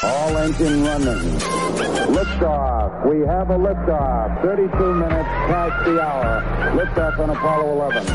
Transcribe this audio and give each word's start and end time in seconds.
All 0.00 0.36
engine 0.38 0.84
running. 0.84 1.38
Liftoff. 2.14 3.04
We 3.10 3.26
have 3.26 3.50
a 3.50 3.58
liftoff. 3.58 4.42
32 4.42 4.94
minutes 4.94 5.28
past 5.50 5.84
the 5.84 6.00
hour. 6.00 6.40
Liftoff 6.76 7.18
on 7.18 7.30
Apollo 7.30 7.72
11. 7.72 8.06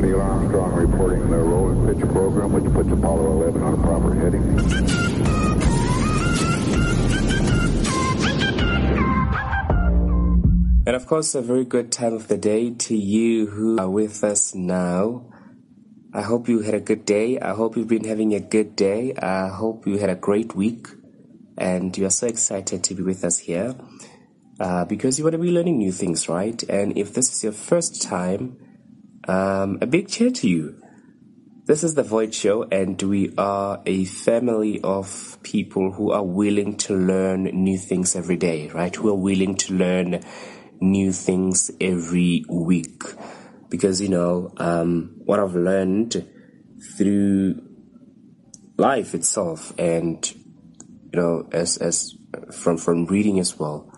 Neil 0.00 0.20
Armstrong 0.20 0.72
reporting 0.74 1.28
the 1.28 1.38
roll 1.38 1.70
and 1.70 2.00
pitch 2.00 2.08
program, 2.10 2.52
which 2.52 2.72
puts 2.72 2.90
Apollo 2.92 3.32
11 3.42 3.62
on 3.64 3.74
a 3.74 3.78
proper 3.78 4.14
heading. 4.14 4.42
And 10.86 10.94
of 10.94 11.06
course, 11.06 11.34
a 11.34 11.42
very 11.42 11.64
good 11.64 11.90
time 11.90 12.14
of 12.14 12.28
the 12.28 12.36
day 12.36 12.70
to 12.70 12.96
you 12.96 13.46
who 13.46 13.78
are 13.80 13.90
with 13.90 14.22
us 14.22 14.54
now. 14.54 15.31
I 16.14 16.22
hope 16.22 16.48
you 16.48 16.60
had 16.60 16.74
a 16.74 16.80
good 16.80 17.06
day. 17.06 17.40
I 17.40 17.54
hope 17.54 17.76
you've 17.76 17.88
been 17.88 18.04
having 18.04 18.34
a 18.34 18.40
good 18.40 18.76
day. 18.76 19.14
I 19.14 19.48
hope 19.48 19.86
you 19.86 19.96
had 19.96 20.10
a 20.10 20.14
great 20.14 20.54
week 20.54 20.88
and 21.56 21.96
you 21.96 22.04
are 22.04 22.10
so 22.10 22.26
excited 22.26 22.84
to 22.84 22.94
be 22.94 23.02
with 23.02 23.24
us 23.24 23.38
here 23.38 23.74
uh, 24.60 24.84
because 24.84 25.18
you 25.18 25.24
want 25.24 25.32
to 25.32 25.38
be 25.38 25.50
learning 25.50 25.78
new 25.78 25.92
things, 25.92 26.28
right? 26.28 26.62
And 26.64 26.98
if 26.98 27.14
this 27.14 27.32
is 27.32 27.42
your 27.42 27.52
first 27.52 28.02
time, 28.02 28.58
um, 29.26 29.78
a 29.80 29.86
big 29.86 30.08
cheer 30.08 30.30
to 30.30 30.48
you. 30.48 30.78
This 31.64 31.84
is 31.84 31.94
the 31.94 32.02
Void 32.02 32.34
Show, 32.34 32.64
and 32.64 33.00
we 33.00 33.32
are 33.38 33.80
a 33.86 34.04
family 34.04 34.80
of 34.82 35.38
people 35.44 35.92
who 35.92 36.10
are 36.10 36.24
willing 36.24 36.76
to 36.78 36.94
learn 36.94 37.44
new 37.44 37.78
things 37.78 38.16
every 38.16 38.36
day, 38.36 38.68
right? 38.68 38.94
Who 38.94 39.08
are 39.08 39.14
willing 39.14 39.54
to 39.54 39.74
learn 39.74 40.24
new 40.80 41.12
things 41.12 41.70
every 41.80 42.44
week. 42.50 43.04
Because, 43.72 44.02
you 44.02 44.10
know, 44.10 44.52
um, 44.58 45.14
what 45.24 45.40
I've 45.40 45.54
learned 45.54 46.28
through 46.94 47.62
life 48.76 49.14
itself 49.14 49.72
and, 49.78 50.30
you 50.30 51.18
know, 51.18 51.48
as, 51.52 51.78
as 51.78 52.14
from, 52.52 52.76
from 52.76 53.06
reading 53.06 53.38
as 53.38 53.58
well. 53.58 53.90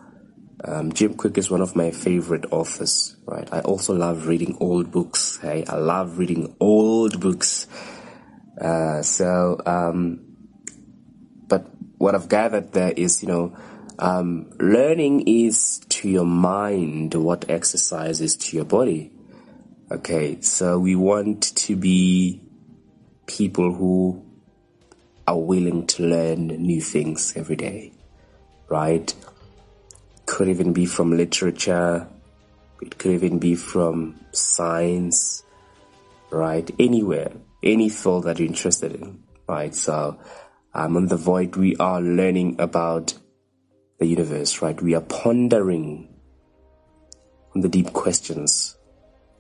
Um, 0.62 0.92
Jim 0.92 1.14
Kwik 1.14 1.36
is 1.39 1.50
one 1.50 1.61
of 1.61 1.75
my 1.75 1.91
favorite 1.91 2.47
authors, 2.53 3.16
right? 3.27 3.48
I 3.53 3.62
also 3.62 3.94
love 3.94 4.28
reading 4.28 4.56
old 4.61 4.92
books. 4.92 5.39
Hey, 5.42 5.64
I 5.69 5.75
love 5.75 6.19
reading 6.19 6.55
old 6.61 7.20
books. 7.20 7.66
Uh, 8.61 9.03
so, 9.03 9.61
um, 9.66 10.20
but 11.48 11.66
what 11.98 12.14
I've 12.14 12.28
gathered 12.28 12.72
there 12.72 12.92
is, 12.97 13.22
you 13.22 13.28
know, 13.28 13.56
um, 13.98 14.53
learning 14.61 15.25
is 15.27 15.81
to 15.88 16.09
your 16.09 16.25
mind 16.25 17.14
what 17.14 17.50
exercise 17.50 18.20
is 18.20 18.36
to 18.36 18.56
your 18.56 18.64
body. 18.64 19.11
Okay, 19.93 20.41
so 20.41 20.79
we 20.79 20.97
want 20.97 21.55
to 21.57 21.77
be 21.77 22.41
people 23.27 23.75
who 23.75 24.25
are 25.27 25.39
willing 25.39 25.87
to 25.89 26.05
learn 26.05 26.47
new 26.47 26.81
things 26.81 27.37
every 27.37 27.57
day, 27.57 27.93
right? 28.71 29.12
Could 30.25 30.49
even 30.49 30.73
be 30.73 30.87
from 30.87 31.15
literature, 31.15 32.09
it 32.81 32.97
could 32.97 33.11
even 33.11 33.39
be 33.39 33.55
from 33.57 34.19
science, 34.33 35.43
right? 36.31 36.71
Anywhere, 36.79 37.33
any 37.62 37.91
field 37.91 38.25
that 38.25 38.39
you're 38.39 38.49
interested 38.49 38.95
in, 38.95 39.23
right? 39.47 39.75
So, 39.75 40.19
um, 40.73 40.97
on 40.97 41.09
the 41.09 41.19
void, 41.19 41.57
we 41.57 41.77
are 41.77 42.01
learning 42.01 42.57
about 42.59 43.12
the 43.99 44.07
universe, 44.07 44.62
right? 44.62 44.81
We 44.81 44.95
are 44.95 45.03
pondering 45.03 46.09
on 47.55 47.61
the 47.61 47.69
deep 47.69 47.93
questions 47.93 48.73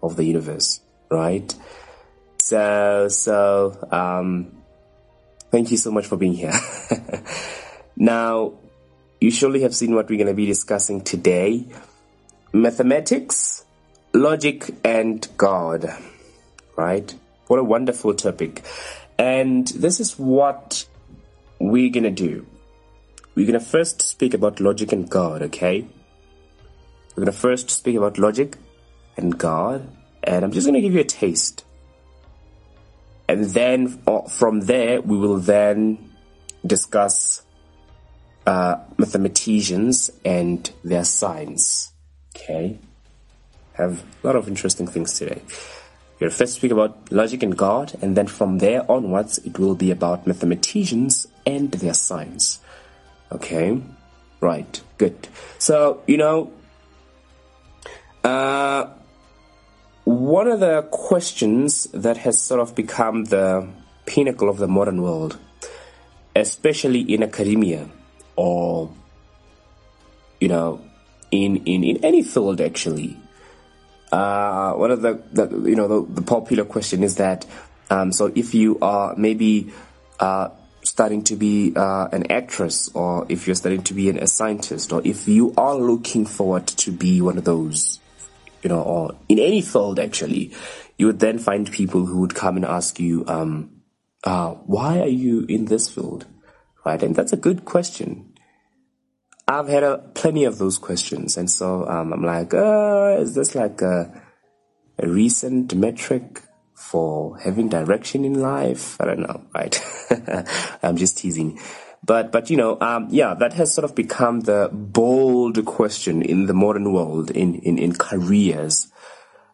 of 0.04 0.16
the 0.16 0.24
universe, 0.24 0.80
right? 1.10 1.54
So, 2.38 3.08
so, 3.08 3.88
um, 3.90 4.52
thank 5.50 5.70
you 5.70 5.76
so 5.78 5.90
much 5.90 6.06
for 6.06 6.16
being 6.16 6.34
here. 6.34 6.52
now, 7.96 8.52
you 9.20 9.30
surely 9.30 9.62
have 9.62 9.74
seen 9.74 9.94
what 9.94 10.08
we're 10.10 10.18
going 10.18 10.26
to 10.26 10.34
be 10.34 10.46
discussing 10.46 11.00
today 11.00 11.66
mathematics, 12.52 13.64
logic, 14.12 14.70
and 14.84 15.26
God, 15.36 15.86
right? 16.76 17.14
What 17.46 17.58
a 17.58 17.64
wonderful 17.64 18.14
topic. 18.14 18.62
And 19.18 19.66
this 19.68 20.00
is 20.00 20.18
what 20.18 20.86
we're 21.58 21.90
going 21.90 22.04
to 22.04 22.10
do. 22.10 22.46
We're 23.34 23.46
going 23.46 23.58
to 23.58 23.66
first 23.66 24.02
speak 24.02 24.34
about 24.34 24.60
logic 24.60 24.92
and 24.92 25.08
God, 25.08 25.42
okay? 25.42 25.86
We're 27.16 27.24
going 27.24 27.32
to 27.32 27.38
first 27.38 27.70
speak 27.70 27.96
about 27.96 28.18
logic 28.18 28.56
and 29.16 29.36
God, 29.36 29.88
and 30.22 30.44
I'm 30.44 30.52
just 30.52 30.66
going 30.66 30.74
to 30.74 30.80
give 30.80 30.94
you 30.94 31.00
a 31.00 31.04
taste. 31.04 31.64
And 33.28 33.44
then 33.44 34.02
uh, 34.06 34.22
from 34.22 34.60
there, 34.62 35.00
we 35.00 35.16
will 35.16 35.38
then 35.38 36.10
discuss 36.66 37.42
uh, 38.46 38.76
mathematicians 38.98 40.10
and 40.24 40.70
their 40.82 41.04
science. 41.04 41.92
Okay? 42.36 42.78
Have 43.74 44.04
a 44.22 44.26
lot 44.26 44.36
of 44.36 44.48
interesting 44.48 44.86
things 44.86 45.18
today. 45.18 45.42
We'll 46.20 46.30
first 46.30 46.54
speak 46.54 46.70
about 46.70 47.10
logic 47.10 47.42
and 47.42 47.56
God, 47.56 47.94
and 48.00 48.16
then 48.16 48.26
from 48.26 48.58
there 48.58 48.88
onwards, 48.90 49.38
it 49.38 49.58
will 49.58 49.74
be 49.74 49.90
about 49.90 50.26
mathematicians 50.26 51.26
and 51.44 51.70
their 51.72 51.94
science. 51.94 52.60
Okay? 53.32 53.80
Right, 54.40 54.80
good. 54.98 55.28
So, 55.58 56.02
you 56.06 56.18
know, 56.18 56.52
uh, 58.22 58.88
one 60.04 60.48
of 60.48 60.60
the 60.60 60.82
questions 60.90 61.84
that 61.92 62.18
has 62.18 62.38
sort 62.38 62.60
of 62.60 62.74
become 62.74 63.24
the 63.24 63.68
pinnacle 64.06 64.48
of 64.48 64.58
the 64.58 64.68
modern 64.68 65.00
world, 65.00 65.38
especially 66.36 67.00
in 67.00 67.22
academia 67.22 67.88
or, 68.36 68.92
you 70.40 70.48
know, 70.48 70.80
in, 71.30 71.56
in, 71.64 71.82
in 71.84 72.04
any 72.04 72.22
field 72.22 72.60
actually, 72.60 73.16
uh, 74.12 74.74
one 74.74 74.90
of 74.90 75.02
the, 75.02 75.20
the 75.32 75.68
you 75.68 75.74
know 75.74 75.88
the, 75.88 76.14
the, 76.14 76.22
popular 76.22 76.64
question 76.64 77.02
is 77.02 77.16
that 77.16 77.44
um, 77.90 78.12
so 78.12 78.30
if 78.36 78.54
you 78.54 78.78
are 78.80 79.14
maybe 79.16 79.72
uh, 80.20 80.48
starting 80.84 81.24
to 81.24 81.34
be 81.34 81.72
uh, 81.74 82.06
an 82.12 82.30
actress 82.30 82.88
or 82.94 83.26
if 83.28 83.48
you're 83.48 83.56
starting 83.56 83.82
to 83.82 83.92
be 83.92 84.08
an, 84.08 84.18
a 84.18 84.28
scientist 84.28 84.92
or 84.92 85.02
if 85.04 85.26
you 85.26 85.52
are 85.56 85.74
looking 85.74 86.26
forward 86.26 86.64
to 86.66 86.92
be 86.92 87.20
one 87.20 87.38
of 87.38 87.44
those 87.44 87.98
you 88.64 88.68
know 88.68 88.82
or 88.82 89.16
in 89.28 89.38
any 89.38 89.60
field 89.60 90.00
actually 90.00 90.52
you 90.98 91.06
would 91.06 91.20
then 91.20 91.38
find 91.38 91.70
people 91.70 92.06
who 92.06 92.20
would 92.20 92.34
come 92.34 92.56
and 92.56 92.64
ask 92.64 92.98
you 92.98 93.24
um, 93.28 93.70
uh, 94.24 94.50
why 94.50 94.98
are 95.00 95.06
you 95.06 95.44
in 95.48 95.66
this 95.66 95.88
field 95.88 96.26
right 96.84 97.02
and 97.02 97.14
that's 97.14 97.32
a 97.32 97.36
good 97.36 97.64
question 97.64 98.34
I've 99.46 99.68
had 99.68 99.82
a, 99.82 99.98
plenty 100.14 100.44
of 100.44 100.56
those 100.56 100.78
questions, 100.78 101.36
and 101.36 101.50
so 101.50 101.86
um, 101.86 102.12
I'm 102.12 102.24
like, 102.24 102.54
uh, 102.54 103.16
is 103.18 103.34
this 103.34 103.54
like 103.54 103.82
a, 103.82 104.22
a 104.98 105.06
recent 105.06 105.74
metric 105.74 106.42
for 106.74 107.38
having 107.38 107.68
direction 107.68 108.24
in 108.24 108.40
life? 108.40 108.98
I 109.00 109.04
don't 109.04 109.20
know, 109.20 109.44
right? 109.54 109.78
I'm 110.82 110.96
just 110.96 111.18
teasing. 111.18 111.60
But, 112.04 112.32
but, 112.32 112.50
you 112.50 112.56
know, 112.56 112.76
um, 112.80 113.08
yeah, 113.10 113.32
that 113.34 113.54
has 113.54 113.72
sort 113.72 113.84
of 113.84 113.94
become 113.94 114.40
the 114.40 114.68
bold 114.72 115.64
question 115.64 116.20
in 116.20 116.46
the 116.46 116.52
modern 116.52 116.92
world, 116.92 117.30
in, 117.30 117.54
in, 117.54 117.78
in 117.78 117.94
careers, 117.94 118.92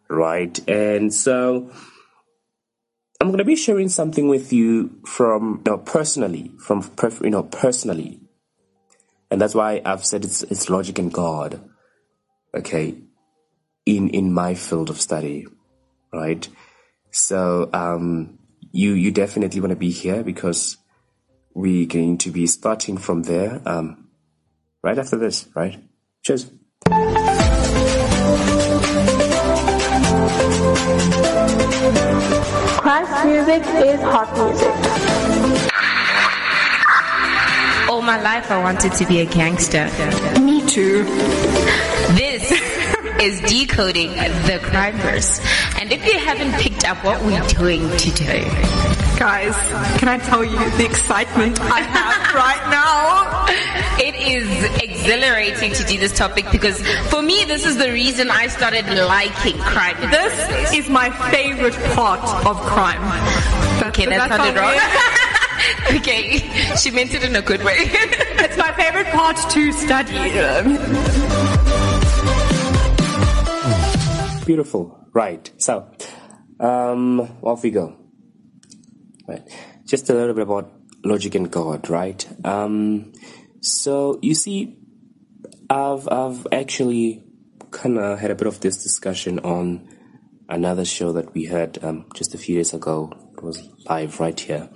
right? 0.09 0.59
And 0.69 1.15
so, 1.15 1.71
I'm 3.21 3.29
going 3.29 3.39
to 3.39 3.45
be 3.45 3.55
sharing 3.55 3.89
something 3.89 4.27
with 4.29 4.53
you 4.53 4.99
from, 5.07 5.63
you 5.65 5.73
know, 5.73 5.79
personally, 5.79 6.51
from, 6.59 6.91
you 7.23 7.31
know, 7.31 7.45
personally, 7.45 8.21
and 9.31 9.41
that's 9.41 9.55
why 9.55 9.81
I've 9.85 10.05
said 10.05 10.25
it's, 10.25 10.43
it's 10.43 10.69
logic 10.69 10.99
and 10.99 11.13
God. 11.13 11.61
Okay. 12.53 12.97
In, 13.87 14.09
in 14.09 14.33
my 14.33 14.55
field 14.55 14.91
of 14.91 15.01
study. 15.01 15.47
Right. 16.13 16.49
So, 17.13 17.71
um, 17.73 18.39
you, 18.73 18.93
you 18.93 19.13
definitely 19.13 19.61
want 19.61 19.71
to 19.71 19.77
be 19.77 19.91
here 19.91 20.25
because 20.25 20.77
we're 21.55 21.87
going 21.87 22.19
to 22.19 22.31
be 22.31 22.47
starting 22.47 22.97
from 22.97 23.23
there, 23.23 23.61
um, 23.67 24.09
right 24.83 24.99
after 24.99 25.17
this, 25.17 25.49
right? 25.55 25.79
Cheers. 26.23 26.51
Christ 32.79 33.27
music 33.27 33.63
is 33.85 34.01
hot 34.01 34.33
music. 34.37 34.75
All 37.91 38.03
my 38.03 38.21
life 38.23 38.51
I 38.51 38.63
wanted 38.63 38.93
to 38.95 39.07
be 39.07 39.21
a 39.21 39.27
gangster. 39.27 39.91
Me 40.41 40.65
too. 40.67 41.05
This 42.15 42.51
is 43.21 43.41
decoding 43.43 44.11
the 44.47 44.61
crime 44.63 44.97
verse. 44.99 45.41
And 45.81 45.93
if 45.93 46.07
you 46.07 46.19
haven't 46.19 46.53
picked 46.61 46.85
up 46.85 47.05
what 47.05 47.21
we're 47.23 47.47
doing 47.49 47.91
today, 47.97 48.45
guys, 49.21 49.55
can 49.99 50.09
I 50.09 50.17
tell 50.17 50.43
you 50.43 50.57
the 50.79 50.87
excitement 50.87 51.61
I 51.61 51.81
have 51.81 52.35
right 52.35 52.65
now? 52.73 53.45
It 54.01 54.15
is 54.17 54.49
exhilarating 54.83 55.73
to 55.75 55.85
do 55.85 55.99
this 55.99 56.17
topic 56.17 56.47
because 56.51 56.81
for 57.11 57.21
me, 57.21 57.45
this 57.45 57.67
is 57.67 57.77
the 57.77 57.93
reason 57.93 58.31
I 58.31 58.47
started 58.47 58.87
liking 58.89 59.59
crime. 59.59 60.01
This 60.11 60.73
is 60.73 60.89
my 60.89 61.11
favorite 61.31 61.75
part 61.95 62.25
of 62.47 62.57
crime. 62.63 63.03
okay, 63.89 64.07
that 64.07 64.31
sounded 64.31 64.59
wrong. 64.59 64.79
Okay, 65.91 66.39
she 66.77 66.91
meant 66.91 67.13
it 67.13 67.23
in 67.23 67.37
a 67.37 67.43
good 67.43 67.63
way. 67.63 67.77
It's 68.41 68.57
my 68.57 68.73
favorite 68.73 69.09
part 69.09 69.37
to 69.37 69.73
study. 69.73 70.17
Beautiful. 74.47 74.99
Right. 75.13 75.51
So, 75.59 75.87
um, 76.59 77.21
off 77.43 77.63
we 77.63 77.71
go. 77.71 78.00
Right. 79.31 79.49
Just 79.87 80.11
a 80.11 80.13
little 80.13 80.35
bit 80.35 80.43
about 80.43 80.73
logic 81.05 81.37
and 81.37 81.49
God, 81.49 81.89
right? 81.89 82.27
Um, 82.45 83.13
so 83.61 84.19
you 84.23 84.35
see, 84.35 84.77
I've 85.69 86.09
I've 86.11 86.49
actually 86.51 87.23
kind 87.71 87.97
of 87.97 88.19
had 88.19 88.33
a 88.33 88.35
bit 88.35 88.49
of 88.49 88.59
this 88.59 88.83
discussion 88.83 89.39
on 89.39 89.89
another 90.49 90.85
show 90.85 91.13
that 91.13 91.33
we 91.33 91.45
had 91.45 91.79
um, 91.85 92.07
just 92.13 92.35
a 92.35 92.39
few 92.39 92.57
days 92.57 92.75
ago. 92.75 93.13
It 93.35 93.45
was 93.45 93.69
live 93.89 94.19
right 94.19 94.39
here, 94.39 94.69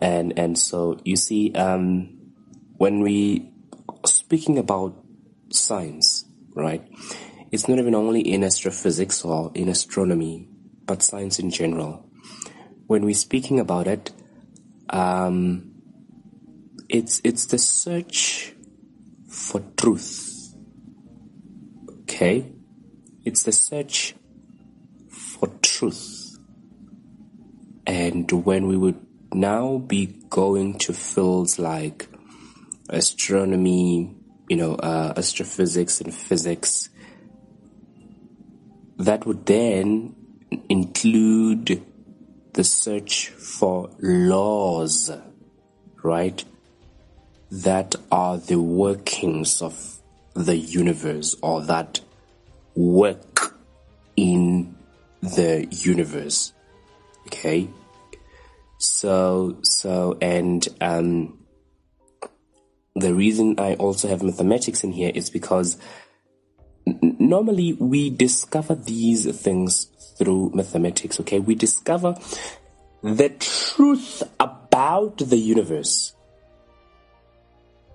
and 0.00 0.36
and 0.36 0.58
so 0.58 0.98
you 1.04 1.14
see, 1.14 1.52
um, 1.52 2.32
when 2.76 3.02
we 3.02 3.52
speaking 4.04 4.58
about 4.58 5.00
science, 5.52 6.24
right? 6.56 6.82
It's 7.52 7.68
not 7.68 7.78
even 7.78 7.94
only 7.94 8.20
in 8.20 8.42
astrophysics 8.42 9.24
or 9.24 9.52
in 9.54 9.68
astronomy, 9.68 10.48
but 10.86 11.04
science 11.04 11.38
in 11.38 11.50
general. 11.50 12.03
When 12.86 13.04
we're 13.04 13.14
speaking 13.14 13.60
about 13.60 13.86
it, 13.86 14.12
um, 14.90 15.72
it's 16.88 17.20
it's 17.24 17.46
the 17.46 17.58
search 17.58 18.54
for 19.28 19.62
truth. 19.76 20.54
Okay, 22.02 22.52
it's 23.24 23.42
the 23.44 23.52
search 23.52 24.14
for 25.08 25.48
truth, 25.62 26.38
and 27.86 28.30
when 28.30 28.66
we 28.66 28.76
would 28.76 29.00
now 29.32 29.78
be 29.78 30.06
going 30.28 30.78
to 30.78 30.92
fields 30.92 31.58
like 31.58 32.08
astronomy, 32.88 34.14
you 34.48 34.56
know, 34.56 34.74
uh, 34.74 35.14
astrophysics 35.16 36.00
and 36.00 36.14
physics, 36.14 36.90
that 38.98 39.26
would 39.26 39.46
then 39.46 40.14
include 40.68 41.82
the 42.54 42.64
search 42.64 43.28
for 43.30 43.90
laws, 44.00 45.10
right? 46.02 46.44
That 47.50 47.94
are 48.10 48.38
the 48.38 48.60
workings 48.60 49.60
of 49.60 49.98
the 50.34 50.56
universe 50.56 51.36
or 51.42 51.62
that 51.62 52.00
work 52.74 53.56
in 54.16 54.76
the 55.22 55.66
universe. 55.70 56.52
Okay? 57.26 57.68
So, 58.78 59.58
so, 59.62 60.16
and, 60.20 60.66
um, 60.80 61.38
the 62.96 63.14
reason 63.14 63.56
I 63.58 63.74
also 63.74 64.08
have 64.08 64.22
mathematics 64.22 64.84
in 64.84 64.92
here 64.92 65.10
is 65.12 65.28
because 65.28 65.76
normally 66.86 67.72
we 67.72 68.10
discover 68.10 68.76
these 68.76 69.26
things 69.40 69.90
through 70.16 70.52
mathematics, 70.54 71.20
okay? 71.20 71.40
We 71.40 71.54
discover 71.54 72.16
the 73.02 73.28
truth 73.28 74.22
about 74.40 75.18
the 75.18 75.36
universe 75.36 76.14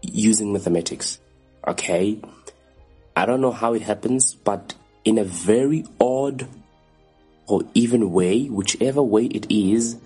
using 0.02 0.54
mathematics, 0.54 1.20
okay? 1.68 2.22
I 3.16 3.26
don't 3.26 3.42
know 3.42 3.52
how 3.52 3.74
it 3.74 3.82
happens, 3.82 4.34
but 4.36 4.76
in 5.04 5.18
a 5.18 5.24
very 5.24 5.86
odd 6.00 6.48
or 7.48 7.64
even 7.74 8.12
way, 8.12 8.46
whichever 8.46 9.02
way 9.02 9.26
it 9.26 9.50
is, 9.50 9.98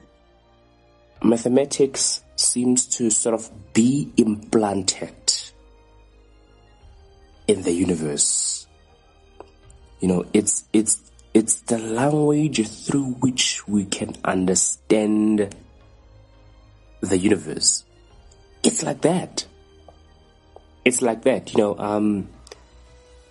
mathematics 1.21 2.23
seems 2.35 2.87
to 2.87 3.09
sort 3.09 3.35
of 3.35 3.49
be 3.73 4.11
implanted 4.17 5.13
in 7.47 7.61
the 7.63 7.71
universe. 7.71 8.67
You 9.99 10.07
know, 10.07 10.25
it's 10.33 10.63
it's 10.73 11.11
it's 11.33 11.61
the 11.61 11.79
language 11.79 12.67
through 12.67 13.13
which 13.19 13.67
we 13.67 13.85
can 13.85 14.15
understand 14.23 15.55
the 17.01 17.17
universe. 17.17 17.83
It's 18.63 18.83
like 18.83 19.01
that. 19.01 19.45
It's 20.85 21.01
like 21.01 21.23
that. 21.23 21.53
You 21.53 21.57
know, 21.57 21.77
um, 21.77 22.29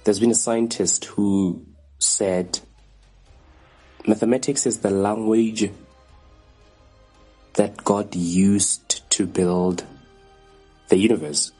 there's 0.05 0.19
been 0.19 0.31
a 0.33 0.35
scientist 0.35 1.05
who 1.05 1.65
said 1.99 2.59
mathematics 4.07 4.67
is 4.67 4.81
the 4.81 4.91
language 4.91 5.71
that 7.55 7.85
God 7.85 8.15
used 8.17 9.09
to 9.11 9.27
build 9.27 9.85
the 10.89 10.97
universe. 10.97 11.53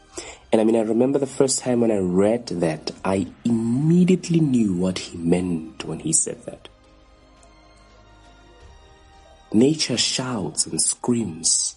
And 0.53 0.61
I 0.61 0.65
mean, 0.65 0.77
I 0.77 0.83
remember 0.83 1.19
the 1.19 1.27
first 1.27 1.61
time 1.61 1.81
when 1.81 1.91
I 1.91 1.97
read 1.97 2.47
that, 2.49 2.91
I 3.03 3.27
immediately 3.43 4.39
knew 4.39 4.75
what 4.75 4.99
he 4.99 5.17
meant 5.17 5.85
when 5.87 5.99
he 5.99 6.13
said 6.13 6.45
that. 6.45 6.69
Nature 9.51 9.97
shouts 9.97 10.67
and 10.67 10.81
screams 10.81 11.77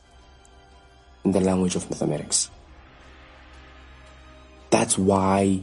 in 1.24 1.32
the 1.32 1.40
language 1.40 1.76
of 1.76 1.90
mathematics. 1.90 2.50
That's 4.72 4.98
why 4.98 5.62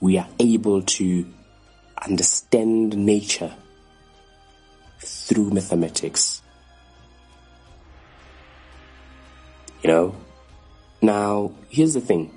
we 0.00 0.16
are 0.16 0.28
able 0.38 0.80
to 0.82 1.26
understand 2.02 2.96
nature 2.96 3.54
through 5.00 5.50
mathematics. 5.50 6.42
You 9.82 9.88
know? 9.88 10.16
Now, 11.02 11.52
here's 11.68 11.92
the 11.92 12.00
thing. 12.00 12.32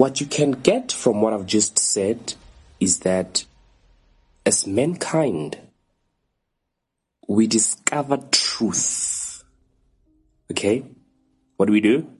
What 0.00 0.18
you 0.18 0.26
can 0.26 0.52
get 0.52 0.92
from 0.92 1.20
what 1.20 1.34
I've 1.34 1.44
just 1.44 1.78
said 1.78 2.32
is 2.80 3.00
that 3.00 3.44
as 4.46 4.66
mankind, 4.66 5.58
we 7.28 7.46
discover 7.46 8.16
truth. 8.30 9.44
Okay? 10.50 10.86
What 11.58 11.66
do 11.66 11.72
we 11.74 11.82
do? 11.82 12.10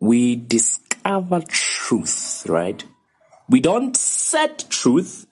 We 0.00 0.36
discover 0.36 1.40
truth, 1.48 2.44
right? 2.46 2.84
We 3.48 3.60
don't 3.60 3.96
set 3.96 4.66
truth, 4.68 5.26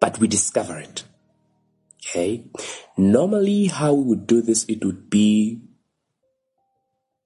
but 0.00 0.18
we 0.18 0.26
discover 0.26 0.76
it. 0.76 1.04
Okay? 2.00 2.50
Normally, 2.96 3.66
how 3.68 3.94
we 3.94 4.02
would 4.06 4.26
do 4.26 4.42
this, 4.42 4.64
it 4.64 4.84
would 4.84 5.08
be 5.08 5.60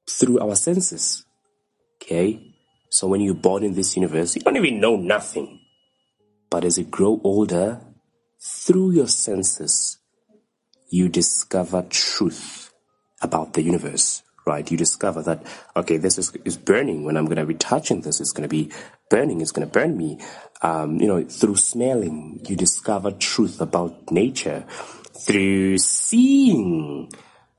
through 0.06 0.38
our 0.38 0.54
senses. 0.54 1.25
Okay? 1.94 2.52
So 2.96 3.06
when 3.08 3.20
you're 3.20 3.34
born 3.34 3.62
in 3.62 3.74
this 3.74 3.94
universe, 3.94 4.36
you 4.36 4.40
don't 4.40 4.56
even 4.56 4.80
know 4.80 4.96
nothing. 4.96 5.60
But 6.48 6.64
as 6.64 6.78
you 6.78 6.84
grow 6.84 7.20
older, 7.22 7.82
through 8.40 8.92
your 8.92 9.06
senses, 9.06 9.98
you 10.88 11.10
discover 11.10 11.82
truth 11.90 12.72
about 13.20 13.52
the 13.52 13.60
universe, 13.60 14.22
right? 14.46 14.70
You 14.70 14.78
discover 14.78 15.22
that, 15.24 15.42
okay, 15.76 15.98
this 15.98 16.16
is, 16.16 16.32
is 16.46 16.56
burning. 16.56 17.04
When 17.04 17.18
I'm 17.18 17.26
going 17.26 17.36
to 17.36 17.44
be 17.44 17.52
touching 17.52 18.00
this, 18.00 18.18
it's 18.18 18.32
going 18.32 18.48
to 18.48 18.56
be 18.56 18.72
burning. 19.10 19.42
It's 19.42 19.52
going 19.52 19.68
to 19.68 19.72
burn 19.72 19.94
me. 19.98 20.18
Um, 20.62 20.98
you 20.98 21.06
know, 21.06 21.22
through 21.22 21.56
smelling, 21.56 22.40
you 22.48 22.56
discover 22.56 23.10
truth 23.10 23.60
about 23.60 24.10
nature. 24.10 24.64
Through 25.26 25.76
seeing, 25.76 27.12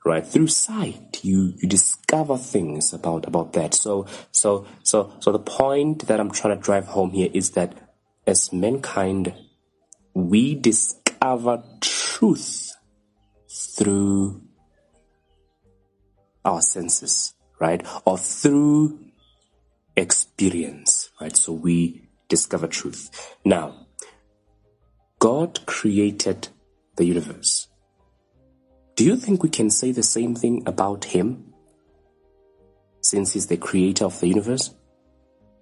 right? 0.08 0.26
Through 0.26 0.48
sight, 0.48 1.24
you, 1.24 1.54
you 1.58 1.68
discover 1.68 2.38
things 2.38 2.94
about, 2.94 3.28
about 3.28 3.54
that. 3.54 3.74
So, 3.74 4.08
so, 4.32 4.66
so, 4.84 5.14
so 5.20 5.32
the 5.32 5.40
point 5.40 6.08
that 6.08 6.20
I'm 6.20 6.32
trying 6.32 6.56
to 6.56 6.62
drive 6.62 6.88
home 6.88 7.12
here 7.12 7.30
is 7.34 7.52
that 7.52 7.74
as 8.26 8.52
mankind, 8.54 9.34
we 10.14 10.56
discover 10.56 11.64
truth 11.82 12.72
through 13.50 14.42
our 16.44 16.62
senses, 16.62 17.34
right? 17.60 17.86
Or 18.06 18.18
through 18.18 19.00
experience, 19.96 21.10
right? 21.20 21.36
So 21.36 21.52
we 21.52 22.10
discover 22.30 22.68
truth. 22.68 23.36
Now, 23.44 23.88
God 25.20 25.66
created 25.66 26.50
the 26.96 27.06
universe. 27.06 27.68
Do 28.98 29.06
you 29.06 29.16
think 29.16 29.44
we 29.44 29.50
can 29.50 29.70
say 29.70 29.92
the 29.92 30.02
same 30.02 30.34
thing 30.34 30.64
about 30.66 31.06
Him? 31.06 31.54
Since 33.02 33.34
He's 33.34 33.46
the 33.46 33.56
creator 33.56 34.06
of 34.06 34.20
the 34.20 34.28
universe? 34.28 34.74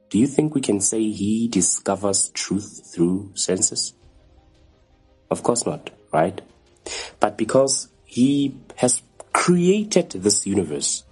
Do 0.09 0.17
you 0.17 0.25
think 0.25 0.55
we 0.55 0.61
can 0.61 0.79
say 0.79 1.11
He 1.11 1.49
discovers 1.49 2.29
truth 2.29 2.93
through 2.93 3.33
senses? 3.35 3.93
Of 5.29 5.43
course 5.43 5.65
not, 5.65 5.89
right? 6.13 6.39
But 7.19 7.37
because 7.37 7.89
He 8.05 8.55
has 8.77 9.01
created 9.33 10.11
this 10.11 10.47
universe, 10.47 11.03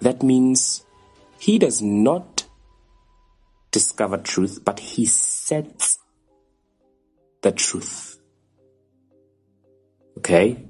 that 0.00 0.22
means 0.22 0.84
He 1.40 1.58
does 1.58 1.82
not 1.82 2.46
discover 3.72 4.18
truth, 4.18 4.60
but 4.64 4.78
He 4.78 5.04
sets 5.06 5.98
the 7.42 7.50
truth. 7.50 8.09
Okay? 10.20 10.62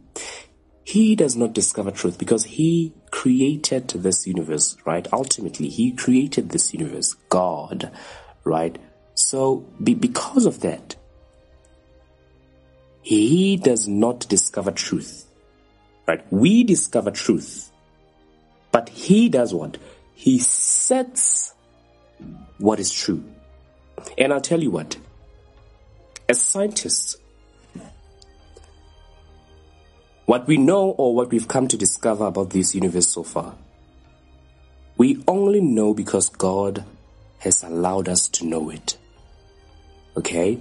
He 0.84 1.16
does 1.16 1.36
not 1.36 1.52
discover 1.52 1.90
truth 1.90 2.18
because 2.18 2.44
he 2.44 2.94
created 3.10 3.88
this 3.88 4.24
universe, 4.24 4.76
right? 4.86 5.06
Ultimately, 5.12 5.68
he 5.68 5.90
created 5.90 6.50
this 6.50 6.72
universe, 6.72 7.14
God, 7.28 7.90
right? 8.44 8.78
So, 9.14 9.66
be, 9.82 9.94
because 9.94 10.46
of 10.46 10.60
that, 10.60 10.94
he 13.02 13.56
does 13.56 13.88
not 13.88 14.28
discover 14.28 14.70
truth, 14.70 15.26
right? 16.06 16.24
We 16.30 16.62
discover 16.62 17.10
truth, 17.10 17.72
but 18.70 18.88
he 18.88 19.28
does 19.28 19.52
what? 19.52 19.78
He 20.14 20.38
sets 20.38 21.54
what 22.58 22.78
is 22.78 22.92
true. 22.92 23.24
And 24.16 24.32
I'll 24.32 24.40
tell 24.40 24.62
you 24.62 24.70
what, 24.70 24.96
as 26.28 26.40
scientists, 26.40 27.16
what 30.30 30.46
we 30.46 30.56
know 30.56 30.90
or 30.90 31.12
what 31.12 31.32
we've 31.32 31.48
come 31.48 31.66
to 31.66 31.76
discover 31.76 32.24
about 32.24 32.50
this 32.50 32.72
universe 32.72 33.08
so 33.08 33.24
far, 33.24 33.52
we 34.96 35.20
only 35.26 35.60
know 35.60 35.92
because 35.92 36.28
God 36.28 36.84
has 37.40 37.64
allowed 37.64 38.08
us 38.08 38.28
to 38.28 38.46
know 38.46 38.70
it. 38.70 38.96
Okay? 40.16 40.60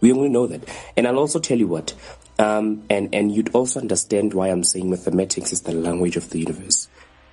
We 0.00 0.12
only 0.12 0.30
know 0.30 0.46
that. 0.46 0.66
And 0.96 1.06
I'll 1.06 1.18
also 1.18 1.38
tell 1.38 1.58
you 1.58 1.68
what, 1.68 1.92
um, 2.38 2.86
and, 2.88 3.14
and 3.14 3.30
you'd 3.30 3.54
also 3.54 3.80
understand 3.80 4.32
why 4.32 4.48
I'm 4.48 4.64
saying 4.64 4.88
mathematics 4.88 5.52
is 5.52 5.60
the 5.60 5.72
language 5.72 6.16
of 6.16 6.30
the 6.30 6.38
universe. 6.38 6.88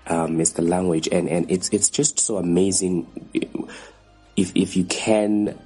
Um, 0.08 0.42
it's 0.42 0.52
the 0.52 0.64
language 0.64 1.08
and, 1.14 1.30
and 1.30 1.50
it's, 1.50 1.70
it's 1.70 1.90
just 1.90 2.20
so 2.20 2.36
amazing 2.36 3.08
if, 4.36 4.52
if 4.54 4.76
you 4.76 4.84
can, 4.84 5.58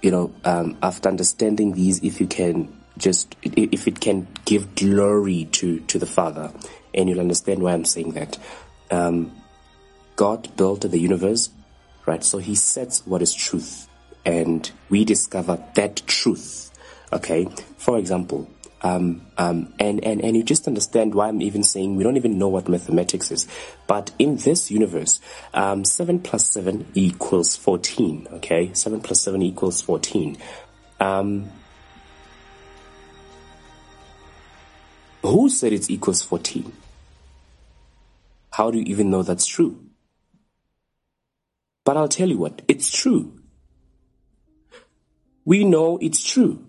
you 0.00 0.10
know, 0.10 0.32
um, 0.46 0.78
after 0.82 1.10
understanding 1.10 1.74
these, 1.74 2.02
if 2.02 2.18
you 2.18 2.26
can 2.26 2.81
just 2.98 3.36
if 3.42 3.88
it 3.88 4.00
can 4.00 4.26
give 4.44 4.74
glory 4.74 5.46
to 5.52 5.80
to 5.80 5.98
the 5.98 6.06
Father, 6.06 6.52
and 6.94 7.08
you'll 7.08 7.20
understand 7.20 7.62
why 7.62 7.72
I'm 7.72 7.84
saying 7.84 8.12
that. 8.12 8.38
Um, 8.90 9.32
God 10.16 10.54
built 10.56 10.82
the 10.82 10.98
universe, 10.98 11.50
right? 12.06 12.22
So 12.22 12.38
He 12.38 12.54
sets 12.54 13.06
what 13.06 13.22
is 13.22 13.34
truth, 13.34 13.88
and 14.24 14.70
we 14.90 15.04
discover 15.04 15.62
that 15.74 16.02
truth. 16.06 16.70
Okay, 17.12 17.46
for 17.76 17.98
example, 17.98 18.48
um, 18.82 19.22
um, 19.38 19.72
and, 19.78 20.04
and, 20.04 20.20
and 20.22 20.36
you 20.36 20.42
just 20.42 20.66
understand 20.66 21.14
why 21.14 21.28
I'm 21.28 21.40
even 21.40 21.62
saying 21.62 21.96
we 21.96 22.02
don't 22.02 22.16
even 22.16 22.38
know 22.38 22.48
what 22.48 22.68
mathematics 22.68 23.30
is. 23.30 23.46
But 23.86 24.10
in 24.18 24.36
this 24.36 24.70
universe, 24.70 25.20
um, 25.54 25.84
7 25.84 26.18
plus 26.20 26.48
7 26.48 26.86
equals 26.94 27.56
14, 27.56 28.26
okay? 28.34 28.72
7 28.72 29.00
plus 29.00 29.22
7 29.22 29.40
equals 29.42 29.80
14. 29.82 30.36
Um, 30.98 31.50
Who 35.22 35.48
said 35.48 35.72
it 35.72 35.90
equals 35.90 36.22
14? 36.22 36.72
How 38.50 38.70
do 38.70 38.78
you 38.78 38.84
even 38.84 39.10
know 39.10 39.22
that's 39.22 39.46
true? 39.46 39.86
But 41.84 41.96
I'll 41.96 42.08
tell 42.08 42.28
you 42.28 42.38
what, 42.38 42.62
it's 42.68 42.90
true. 42.90 43.40
We 45.44 45.64
know 45.64 45.98
it's 46.00 46.22
true. 46.22 46.64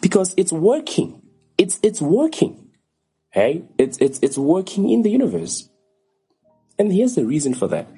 Because 0.00 0.32
it's 0.36 0.52
working. 0.52 1.22
It's, 1.58 1.78
it's 1.82 2.00
working. 2.00 2.70
Hey, 3.30 3.64
it's, 3.76 3.98
it's, 3.98 4.18
it's 4.22 4.38
working 4.38 4.88
in 4.88 5.02
the 5.02 5.10
universe. 5.10 5.68
And 6.78 6.92
here's 6.92 7.14
the 7.14 7.26
reason 7.26 7.54
for 7.54 7.68
that. 7.68 7.88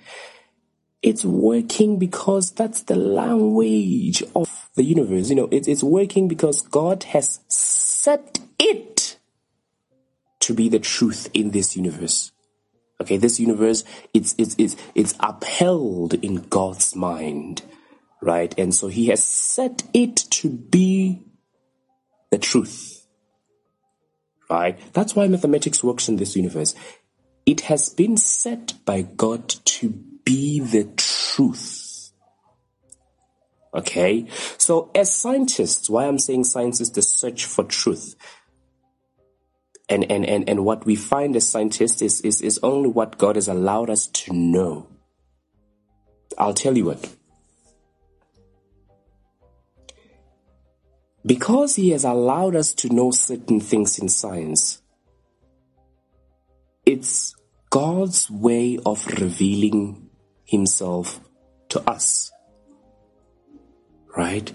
It's 1.03 1.25
working 1.25 1.99
because 1.99 2.51
that's 2.51 2.83
the 2.83 2.97
language 2.97 4.23
of 4.35 4.69
the 4.75 4.83
universe. 4.83 5.31
You 5.31 5.37
know, 5.37 5.49
it's, 5.51 5.69
it's 5.69 5.83
working 5.83 6.27
because 6.27 6.63
God 6.63 7.05
has 7.05 7.41
set 7.49 8.41
it 8.59 9.00
be 10.55 10.69
the 10.69 10.79
truth 10.79 11.29
in 11.35 11.51
this 11.51 11.77
universe. 11.77 12.33
Okay, 13.01 13.17
this 13.17 13.41
universe, 13.41 13.83
it's, 14.13 14.35
it's, 14.37 14.55
it's, 14.59 14.77
it's 14.95 15.15
upheld 15.21 16.15
in 16.15 16.43
God's 16.49 16.95
mind, 16.95 17.63
right? 18.21 18.55
And 18.59 18.75
so 18.75 18.89
he 18.89 19.07
has 19.07 19.25
set 19.25 19.85
it 19.95 20.17
to 20.17 20.51
be 20.51 21.23
the 22.31 22.39
truth, 22.39 23.07
right? 24.51 24.79
That's 24.93 25.17
why 25.17 25.29
mathematics 25.29 25.83
works 25.83 26.09
in 26.09 26.17
this 26.17 26.37
universe. 26.37 26.75
It 27.47 27.63
has 27.63 27.89
been 27.89 28.19
set 28.19 28.75
by 28.85 29.03
God 29.03 29.49
to 29.49 29.89
be 29.89 30.61
the 30.61 30.85
truth. 30.97 32.13
Okay? 33.73 34.27
So 34.59 34.91
as 34.95 35.15
scientists, 35.15 35.89
why 35.89 36.07
I'm 36.07 36.19
saying 36.19 36.45
science 36.45 36.81
is 36.81 36.91
the 36.91 37.03
search 37.03 37.47
for 37.47 37.65
truth 37.65 38.15
and, 39.91 40.11
and, 40.11 40.25
and, 40.25 40.49
and 40.49 40.65
what 40.65 40.87
we 40.87 40.95
find 40.95 41.35
as 41.35 41.49
scientists 41.49 42.01
is, 42.01 42.21
is, 42.21 42.41
is 42.41 42.61
only 42.63 42.89
what 42.89 43.19
God 43.19 43.35
has 43.35 43.49
allowed 43.49 43.91
us 43.91 44.07
to 44.07 44.33
know. 44.33 44.87
I'll 46.39 46.55
tell 46.55 46.79
you 46.79 46.87
what. 46.87 47.17
Because 51.27 51.75
He 51.75 51.91
has 51.91 52.05
allowed 52.05 52.55
us 52.55 52.73
to 52.75 52.89
know 52.89 53.11
certain 53.11 53.61
things 53.61 53.99
in 53.99 54.09
science, 54.09 54.81
it's 56.87 57.35
God's 57.69 58.31
way 58.31 58.79
of 58.87 59.05
revealing 59.21 60.09
Himself 60.45 61.21
to 61.71 61.81
us. 61.91 62.31
Right? 64.17 64.53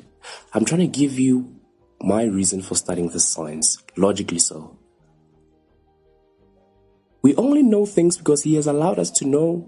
I'm 0.53 0.63
trying 0.63 0.81
to 0.81 0.87
give 0.87 1.19
you 1.19 1.59
my 2.01 2.23
reason 2.23 2.61
for 2.61 2.75
studying 2.75 3.09
this 3.09 3.27
science, 3.27 3.83
logically 3.97 4.39
so. 4.39 4.77
We 7.25 7.33
only 7.37 7.63
know 7.63 7.87
things 7.87 8.17
because 8.19 8.43
He 8.43 8.53
has 8.53 8.67
allowed 8.67 8.99
us 8.99 9.09
to 9.17 9.25
know 9.25 9.67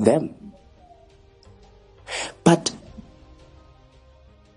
them. 0.00 0.34
But 2.42 2.72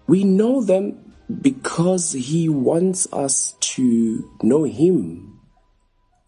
we 0.07 0.23
know 0.23 0.63
them 0.63 1.13
because 1.39 2.13
He 2.13 2.49
wants 2.49 3.07
us 3.13 3.53
to 3.75 4.27
know 4.41 4.63
Him, 4.63 5.39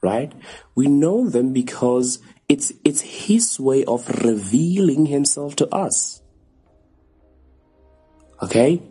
right? 0.04 0.32
We 0.76 0.86
know 0.86 1.28
them 1.28 1.52
because 1.52 2.20
it's, 2.48 2.72
it's 2.86 3.02
His 3.02 3.60
way 3.60 3.84
of 3.86 4.08
revealing 4.24 5.08
Himself 5.08 5.56
to 5.56 5.68
us. 5.74 6.22
Okay? 8.44 8.84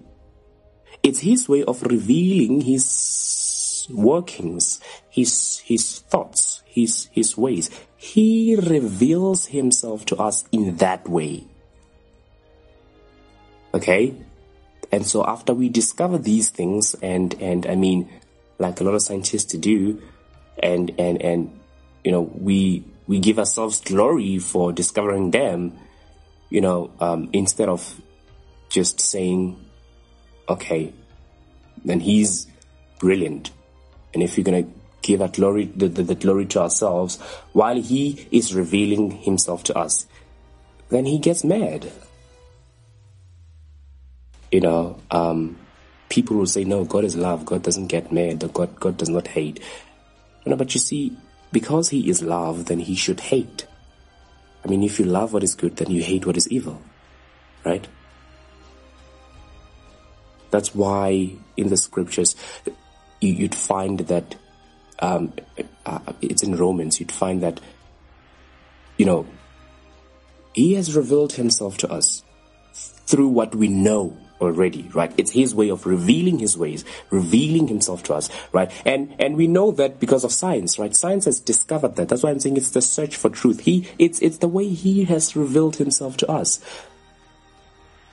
It's 1.05 1.21
His 1.21 1.49
way 1.49 1.63
of 1.63 1.85
revealing 1.85 2.63
His 2.63 3.87
workings, 3.93 4.81
His, 5.09 5.59
His 5.59 6.01
thoughts, 6.01 6.50
his, 6.71 7.09
his 7.12 7.37
ways. 7.37 7.69
He 7.97 8.57
reveals 8.57 9.47
himself 9.47 10.07
to 10.07 10.17
us 10.17 10.45
in 10.53 10.77
that 10.77 11.09
way. 11.09 11.45
Okay? 13.75 14.15
And 14.93 15.07
so 15.07 15.25
after 15.27 15.53
we 15.53 15.69
discover 15.69 16.19
these 16.19 16.50
things 16.50 16.95
and, 17.03 17.35
and 17.41 17.67
I 17.67 17.75
mean, 17.75 18.09
like 18.59 18.81
a 18.81 18.85
lot 18.85 18.95
of 18.95 19.03
scientists 19.03 19.53
do, 19.55 20.00
and, 20.62 20.93
and, 20.99 21.21
and, 21.23 21.59
you 22.05 22.12
know, 22.12 22.21
we, 22.21 22.85
we 23.07 23.19
give 23.19 23.39
ourselves 23.39 23.81
glory 23.81 24.39
for 24.39 24.73
discovering 24.73 25.31
them, 25.31 25.79
you 26.50 26.61
know, 26.61 26.91
um, 27.00 27.31
instead 27.33 27.69
of 27.69 28.00
just 28.69 29.00
saying, 29.00 29.59
okay, 30.49 30.93
then 31.85 32.00
he's 32.00 32.47
brilliant. 32.99 33.50
And 34.12 34.23
if 34.23 34.37
you're 34.37 34.45
going 34.45 34.65
to 34.65 34.80
give 35.02 35.21
that 35.21 35.35
glory, 35.35 35.64
the, 35.64 35.88
the, 35.88 36.02
the 36.02 36.14
glory 36.14 36.47
to 36.47 36.61
ourselves 36.61 37.19
while 37.52 37.80
he 37.80 38.26
is 38.30 38.54
revealing 38.54 39.11
himself 39.11 39.62
to 39.64 39.78
us, 39.78 40.07
then 40.88 41.07
he 41.07 41.19
gets 41.19 41.45
mad. 41.45 41.90
You 44.50 44.61
know, 44.61 44.99
um, 45.11 45.57
people 46.09 46.37
will 46.37 46.47
say, 46.47 46.64
no, 46.64 46.85
God 46.85 47.04
is 47.04 47.16
love. 47.16 47.45
God 47.45 47.62
doesn't 47.62 47.87
get 47.87 48.12
mad. 48.12 48.52
God, 48.52 48.78
God 48.78 48.97
does 48.97 49.09
not 49.09 49.28
hate. 49.28 49.61
You 50.45 50.50
know, 50.50 50.57
but 50.57 50.75
you 50.75 50.80
see, 50.80 51.16
because 51.52 51.88
he 51.90 52.09
is 52.09 52.23
love, 52.23 52.66
then 52.66 52.80
he 52.80 52.95
should 52.95 53.21
hate. 53.21 53.66
I 54.64 54.69
mean, 54.69 54.83
if 54.83 54.99
you 54.99 55.07
love 55.07 55.33
what 55.33 55.45
is 55.45 55.54
good, 55.54 55.76
then 55.76 55.90
you 55.90 56.02
hate 56.02 56.26
what 56.26 56.37
is 56.37 56.49
evil. 56.49 56.83
Right? 57.64 57.87
That's 60.50 60.75
why 60.75 61.30
in 61.57 61.69
the 61.69 61.76
scriptures, 61.76 62.35
you'd 63.21 63.54
find 63.54 64.00
that 64.00 64.35
um, 65.00 65.33
uh, 65.87 65.99
it's 66.21 66.42
in 66.42 66.57
Romans, 66.57 67.00
you'd 67.00 67.12
find 67.12 67.42
that, 67.42 67.61
you 68.97 69.07
know, 69.07 69.26
he 70.52 70.75
has 70.75 70.97
revealed 70.97 71.35
himself 71.35 71.76
to 71.78 71.90
us 71.90 72.23
through 72.73 73.28
what 73.28 73.54
we 73.54 73.69
know 73.69 74.16
already, 74.40 74.88
right? 74.95 75.12
It's 75.16 75.33
his 75.33 75.54
way 75.54 75.69
of 75.69 75.87
revealing 75.87 76.38
his 76.38 76.57
ways, 76.57 76.85
revealing 77.11 77.69
himself 77.69 78.02
to 78.04 78.14
us, 78.14 78.30
right? 78.52 78.71
And 78.85 79.14
and 79.19 79.37
we 79.37 79.47
know 79.47 79.71
that 79.73 80.00
because 80.00 80.25
of 80.25 80.33
science, 80.33 80.78
right? 80.78 80.95
Science 80.97 81.26
has 81.26 81.40
discovered 81.40 81.97
that. 81.97 82.09
That's 82.09 82.23
why 82.23 82.30
I'm 82.30 82.40
saying 82.40 82.57
it's 82.57 82.71
the 82.71 82.83
search 82.83 83.16
for 83.16 83.28
truth. 83.30 83.61
He 83.61 83.88
it's 83.99 84.21
it's 84.21 84.38
the 84.38 84.49
way 84.49 84.69
he 84.69 85.04
has 85.04 85.37
revealed 85.37 85.76
himself 85.76 86.16
to 86.19 86.30
us. 86.30 86.61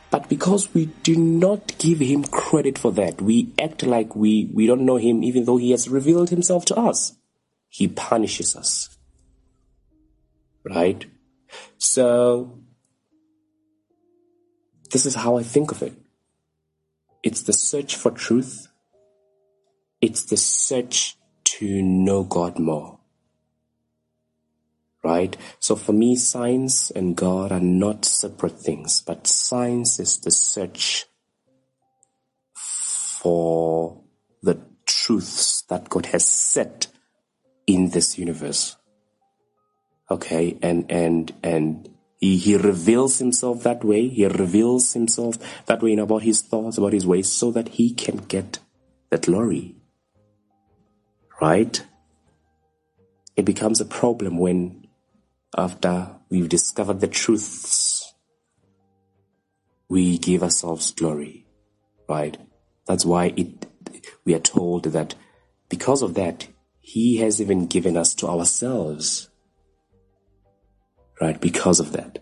But 0.10 0.30
because 0.30 0.74
we 0.74 0.86
do 1.04 1.16
not 1.16 1.78
give 1.80 2.00
him 2.00 2.24
credit 2.24 2.78
for 2.78 2.92
that, 2.94 3.22
we 3.22 3.54
act 3.60 3.84
like 3.84 4.16
we, 4.16 4.50
we 4.54 4.66
don't 4.66 4.86
know 4.86 4.98
him 4.98 5.24
even 5.24 5.46
though 5.46 5.58
he 5.58 5.72
has 5.72 5.90
revealed 5.90 6.30
himself 6.30 6.66
to 6.66 6.76
us. 6.76 7.18
He 7.70 7.88
punishes 7.88 8.56
us. 8.56 8.98
Right? 10.64 11.06
So, 11.78 12.60
this 14.92 15.06
is 15.06 15.16
how 15.16 15.38
I 15.38 15.44
think 15.44 15.72
of 15.72 15.84
it. 15.84 15.94
It's 17.24 17.42
the 17.44 17.54
search 17.54 17.96
for 17.96 18.12
truth. 18.12 18.68
It's 20.02 20.24
the 20.26 20.38
search 20.38 21.18
to 21.44 21.82
know 21.82 22.24
God 22.24 22.60
more. 22.60 22.97
Right? 25.08 25.38
So 25.60 25.78
for 25.78 25.94
me, 25.94 26.18
science 26.18 26.92
and 26.92 27.16
God 27.16 27.54
are 27.54 27.62
not 27.62 28.04
separate 28.04 28.60
things, 28.60 29.02
but 29.02 29.26
science 29.26 30.02
is 30.02 30.18
the 30.20 30.32
search 30.32 31.06
for 32.54 34.02
the 34.44 34.60
truths 34.86 35.62
that 35.70 35.88
God 35.88 36.08
has 36.08 36.28
set 36.28 36.88
in 37.66 37.92
this 37.92 38.18
universe. 38.18 38.76
Okay, 40.12 40.58
and 40.62 40.92
and 40.92 41.34
and 41.42 41.88
he, 42.20 42.36
he 42.36 42.58
reveals 42.58 43.20
himself 43.20 43.64
that 43.64 43.86
way. 43.86 44.10
He 44.10 44.26
reveals 44.28 44.92
himself 44.92 45.38
that 45.68 45.82
way 45.82 45.96
about 45.96 46.24
his 46.24 46.42
thoughts, 46.42 46.78
about 46.78 46.92
his 46.92 47.08
ways, 47.08 47.32
so 47.32 47.52
that 47.52 47.70
he 47.70 47.94
can 47.94 48.18
get 48.28 48.60
the 49.10 49.20
glory. 49.20 49.76
Right? 51.40 51.82
It 53.38 53.46
becomes 53.46 53.80
a 53.80 53.86
problem 53.86 54.40
when, 54.40 54.87
after 55.58 56.16
we've 56.30 56.50
discovered 56.50 57.00
the 57.00 57.08
truths, 57.08 58.14
we 59.90 60.18
give 60.18 60.44
ourselves 60.44 60.92
glory. 60.92 61.48
Right? 62.08 62.38
That's 62.86 63.06
why 63.06 63.34
it, 63.36 63.66
we 64.24 64.34
are 64.34 64.40
told 64.40 64.86
that 64.86 65.16
because 65.70 66.02
of 66.02 66.14
that, 66.14 66.48
he 66.80 67.18
has 67.18 67.42
even 67.42 67.68
given 67.68 67.98
us 67.98 68.16
to 68.16 68.28
ourselves 68.28 69.30
right? 71.20 71.40
Because 71.40 71.80
of 71.80 71.92
that. 71.94 72.20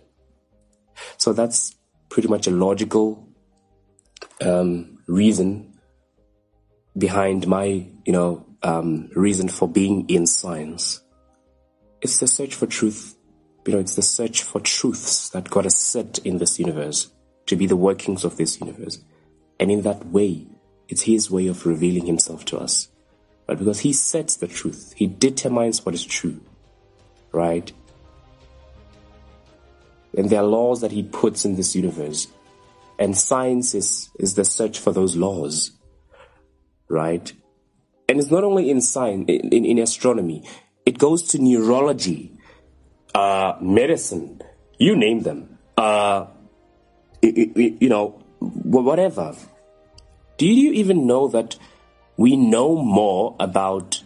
So 1.17 1.33
that's 1.33 1.75
pretty 2.09 2.27
much 2.27 2.47
a 2.47 2.51
logical 2.51 3.27
um, 4.41 4.99
reason 5.07 5.79
behind 6.97 7.47
my, 7.47 7.87
you 8.05 8.13
know, 8.13 8.45
um, 8.63 9.09
reason 9.15 9.49
for 9.49 9.67
being 9.67 10.09
in 10.09 10.25
science. 10.25 11.01
It's 12.01 12.19
the 12.19 12.27
search 12.27 12.55
for 12.55 12.67
truth. 12.67 13.14
You 13.65 13.73
know, 13.73 13.79
it's 13.79 13.95
the 13.95 14.01
search 14.01 14.43
for 14.43 14.59
truths 14.59 15.29
that 15.29 15.49
God 15.49 15.63
has 15.63 15.75
set 15.75 16.19
in 16.19 16.37
this 16.37 16.59
universe 16.59 17.11
to 17.47 17.55
be 17.55 17.65
the 17.65 17.75
workings 17.75 18.23
of 18.23 18.37
this 18.37 18.59
universe. 18.59 18.99
And 19.59 19.71
in 19.71 19.81
that 19.83 20.05
way, 20.05 20.45
it's 20.87 21.03
His 21.03 21.31
way 21.31 21.47
of 21.47 21.65
revealing 21.65 22.05
Himself 22.05 22.45
to 22.45 22.57
us. 22.57 22.89
But 23.47 23.59
Because 23.59 23.79
He 23.79 23.93
sets 23.93 24.37
the 24.37 24.47
truth. 24.47 24.93
He 24.95 25.07
determines 25.07 25.85
what 25.85 25.95
is 25.95 26.05
true. 26.05 26.39
Right? 27.31 27.71
And 30.17 30.29
there 30.29 30.39
are 30.39 30.45
laws 30.45 30.81
that 30.81 30.91
he 30.91 31.03
puts 31.03 31.45
in 31.45 31.55
this 31.55 31.75
universe. 31.75 32.27
And 32.97 33.17
science 33.17 33.75
is, 33.75 34.09
is 34.19 34.35
the 34.35 34.45
search 34.45 34.79
for 34.79 34.93
those 34.93 35.15
laws. 35.15 35.71
Right? 36.87 37.31
And 38.07 38.19
it's 38.19 38.31
not 38.31 38.43
only 38.43 38.69
in 38.69 38.81
science, 38.81 39.25
in, 39.27 39.49
in, 39.49 39.65
in 39.65 39.79
astronomy, 39.79 40.47
it 40.85 40.97
goes 40.97 41.23
to 41.23 41.39
neurology, 41.39 42.34
uh, 43.15 43.57
medicine, 43.61 44.41
you 44.77 44.95
name 44.95 45.21
them. 45.21 45.57
Uh, 45.77 46.27
you 47.21 47.87
know, 47.87 48.09
whatever. 48.39 49.33
Do 50.37 50.45
you 50.45 50.73
even 50.73 51.07
know 51.07 51.29
that 51.29 51.57
we 52.17 52.35
know 52.35 52.75
more 52.75 53.35
about 53.39 54.03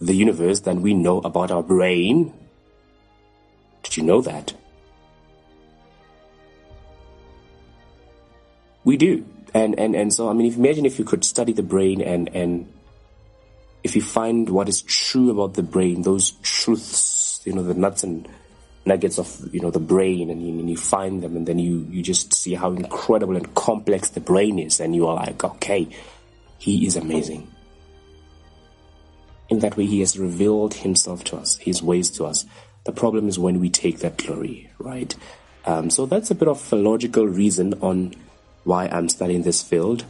the 0.00 0.14
universe 0.14 0.60
than 0.60 0.80
we 0.80 0.94
know 0.94 1.18
about 1.18 1.50
our 1.50 1.62
brain? 1.62 2.32
Did 3.82 3.96
you 3.96 4.04
know 4.04 4.20
that? 4.22 4.54
We 8.84 8.96
do. 8.96 9.26
And, 9.54 9.78
and, 9.78 9.94
and 9.94 10.14
so, 10.14 10.30
I 10.30 10.32
mean, 10.34 10.46
if, 10.46 10.56
imagine 10.56 10.86
if 10.86 10.98
you 10.98 11.04
could 11.04 11.24
study 11.24 11.52
the 11.52 11.62
brain 11.62 12.00
and, 12.00 12.28
and 12.34 12.72
if 13.82 13.96
you 13.96 14.02
find 14.02 14.48
what 14.48 14.68
is 14.68 14.82
true 14.82 15.30
about 15.30 15.54
the 15.54 15.62
brain, 15.62 16.02
those 16.02 16.30
truths, 16.42 17.42
you 17.44 17.52
know, 17.52 17.62
the 17.64 17.74
nuts 17.74 18.04
and 18.04 18.28
nuggets 18.84 19.18
of, 19.18 19.54
you 19.54 19.60
know, 19.60 19.70
the 19.70 19.80
brain 19.80 20.30
and 20.30 20.42
you, 20.46 20.58
and 20.58 20.68
you 20.68 20.76
find 20.76 21.22
them 21.22 21.36
and 21.36 21.46
then 21.46 21.58
you, 21.58 21.86
you 21.90 22.02
just 22.02 22.34
see 22.34 22.54
how 22.54 22.72
incredible 22.72 23.36
and 23.36 23.54
complex 23.54 24.10
the 24.10 24.20
brain 24.20 24.58
is 24.58 24.80
and 24.80 24.94
you 24.94 25.06
are 25.06 25.14
like, 25.14 25.44
okay, 25.44 25.88
he 26.58 26.86
is 26.86 26.96
amazing. 26.96 27.50
In 29.48 29.60
that 29.60 29.76
way, 29.76 29.86
he 29.86 30.00
has 30.00 30.18
revealed 30.18 30.74
himself 30.74 31.24
to 31.24 31.36
us, 31.36 31.56
his 31.58 31.82
ways 31.82 32.10
to 32.10 32.24
us. 32.24 32.44
The 32.84 32.92
problem 32.92 33.28
is 33.28 33.38
when 33.38 33.60
we 33.60 33.70
take 33.70 33.98
that 33.98 34.16
glory, 34.16 34.70
right? 34.78 35.14
Um, 35.64 35.90
so 35.90 36.06
that's 36.06 36.30
a 36.30 36.34
bit 36.34 36.48
of 36.48 36.72
a 36.72 36.76
logical 36.76 37.26
reason 37.26 37.74
on 37.82 38.14
why 38.64 38.86
I'm 38.86 39.08
studying 39.08 39.42
this 39.42 39.62
field. 39.62 40.04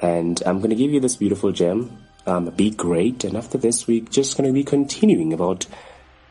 And 0.00 0.40
I'm 0.46 0.58
going 0.58 0.70
to 0.70 0.76
give 0.76 0.92
you 0.92 1.00
this 1.00 1.16
beautiful 1.16 1.50
gem, 1.50 2.04
um, 2.26 2.50
Be 2.50 2.70
Great. 2.70 3.24
And 3.24 3.36
after 3.36 3.58
this, 3.58 3.86
we're 3.86 4.02
just 4.02 4.36
going 4.36 4.48
to 4.48 4.54
be 4.54 4.62
continuing 4.62 5.32
about 5.32 5.66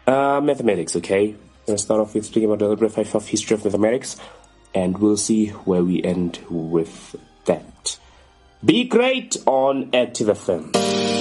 uh, 0.06 0.40
mathematics, 0.42 0.96
okay? 0.98 1.36
Going 1.68 1.76
to 1.76 1.84
start 1.84 2.00
off 2.00 2.14
with 2.16 2.26
speaking 2.26 2.46
about 2.46 2.62
a 2.62 2.70
little 2.70 2.88
bit 2.88 3.14
of 3.14 3.28
history 3.28 3.56
of 3.56 3.66
mathematics, 3.66 4.16
and 4.74 4.98
we'll 5.00 5.18
see 5.18 5.48
where 5.48 5.84
we 5.84 6.02
end 6.02 6.40
with 6.50 7.14
that. 7.44 8.00
Be 8.64 8.86
Great 8.86 9.36
on 9.46 9.90
Active 9.94 10.28
FM. 10.28 11.17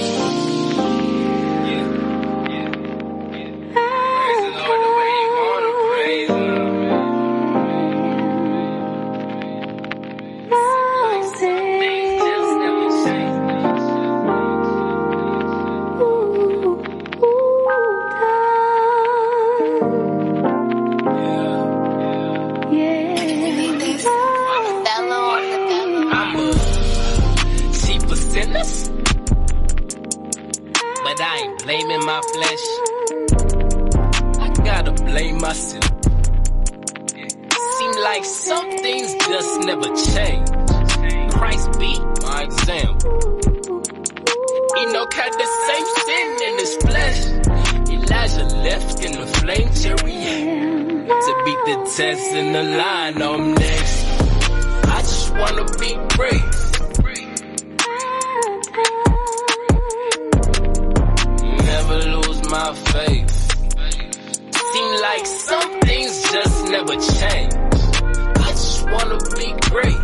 never 66.77 67.01
change. 67.01 67.55
I 67.55 68.51
just 68.51 68.85
wanna 68.85 69.19
be 69.35 69.49
great. 69.71 70.03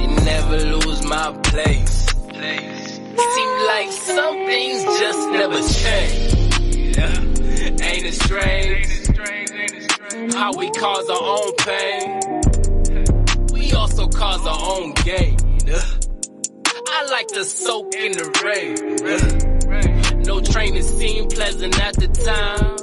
And 0.00 0.14
never 0.24 0.58
lose 0.74 1.02
my 1.04 1.36
place. 1.42 2.06
Seems 3.34 3.62
like 3.72 3.90
some 3.90 4.34
things 4.46 4.84
just 5.00 5.22
never 5.30 5.60
change. 5.82 6.96
Yeah. 6.96 7.86
Ain't 7.88 8.06
it 8.06 8.14
strange? 8.14 8.86
How 10.34 10.56
we 10.56 10.70
cause 10.70 11.10
our 11.10 11.24
own 11.36 11.52
pain. 11.66 12.20
We 13.52 13.72
also 13.72 14.06
cause 14.06 14.46
our 14.46 14.62
own 14.76 14.92
gain. 15.04 15.36
I 16.94 17.06
like 17.10 17.26
to 17.28 17.44
soak 17.44 17.92
in 17.96 18.12
the 18.12 18.26
rain. 18.44 19.61
No 20.24 20.40
training 20.40 20.82
seemed 20.82 21.30
pleasant 21.30 21.78
at 21.80 21.94
the 21.94 22.08
time. 22.08 22.76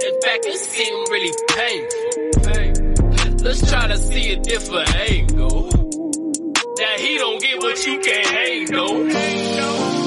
In 0.00 0.20
fact, 0.22 0.44
it 0.46 0.58
seemed 0.58 1.08
really 1.10 1.32
painful. 1.48 3.44
Let's 3.44 3.70
try 3.70 3.86
to 3.88 3.96
see 3.96 4.32
a 4.32 4.36
different 4.40 4.94
angle. 4.94 5.70
That 5.70 6.96
he 6.98 7.18
don't 7.18 7.40
get 7.40 7.58
what 7.58 7.86
you 7.86 8.00
can't 8.00 8.26
handle. 8.26 9.04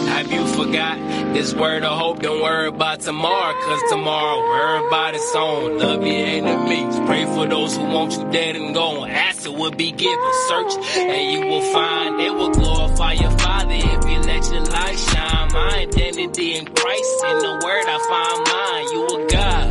Have 0.10 0.32
you 0.32 0.46
forgot 0.48 0.98
this 1.34 1.54
word 1.54 1.84
of 1.84 1.98
hope? 1.98 2.22
Don't 2.22 2.42
worry 2.42 2.68
about 2.68 3.00
tomorrow, 3.00 3.54
cause 3.62 3.82
tomorrow 3.90 4.40
worry 4.40 4.88
about 4.88 5.16
its 5.16 5.36
own. 5.36 5.80
Love 5.80 6.06
your 6.06 6.26
enemies. 6.26 7.00
Pray 7.08 7.26
for 7.26 7.48
those 7.48 7.76
who 7.76 7.84
want 7.84 8.14
you 8.14 8.30
dead 8.32 8.56
and 8.56 8.74
gone. 8.76 9.10
Answer 9.10 9.52
will 9.52 9.72
be 9.72 9.92
given. 9.92 10.34
Search 10.48 10.76
and 10.98 11.32
you 11.32 11.48
will 11.48 11.62
find. 11.74 12.22
It 12.22 12.34
will 12.34 12.52
glorify 12.52 13.14
your 13.14 13.32
Father 13.40 13.74
shine. 15.34 15.50
My 15.54 15.78
identity 15.80 16.56
in 16.56 16.66
Christ. 16.66 17.24
In 17.26 17.38
the 17.40 17.54
word 17.64 17.86
I 17.88 18.00
find 18.12 18.40
mine. 18.54 18.86
You 18.94 19.02
a 19.06 19.28
God. 19.28 19.70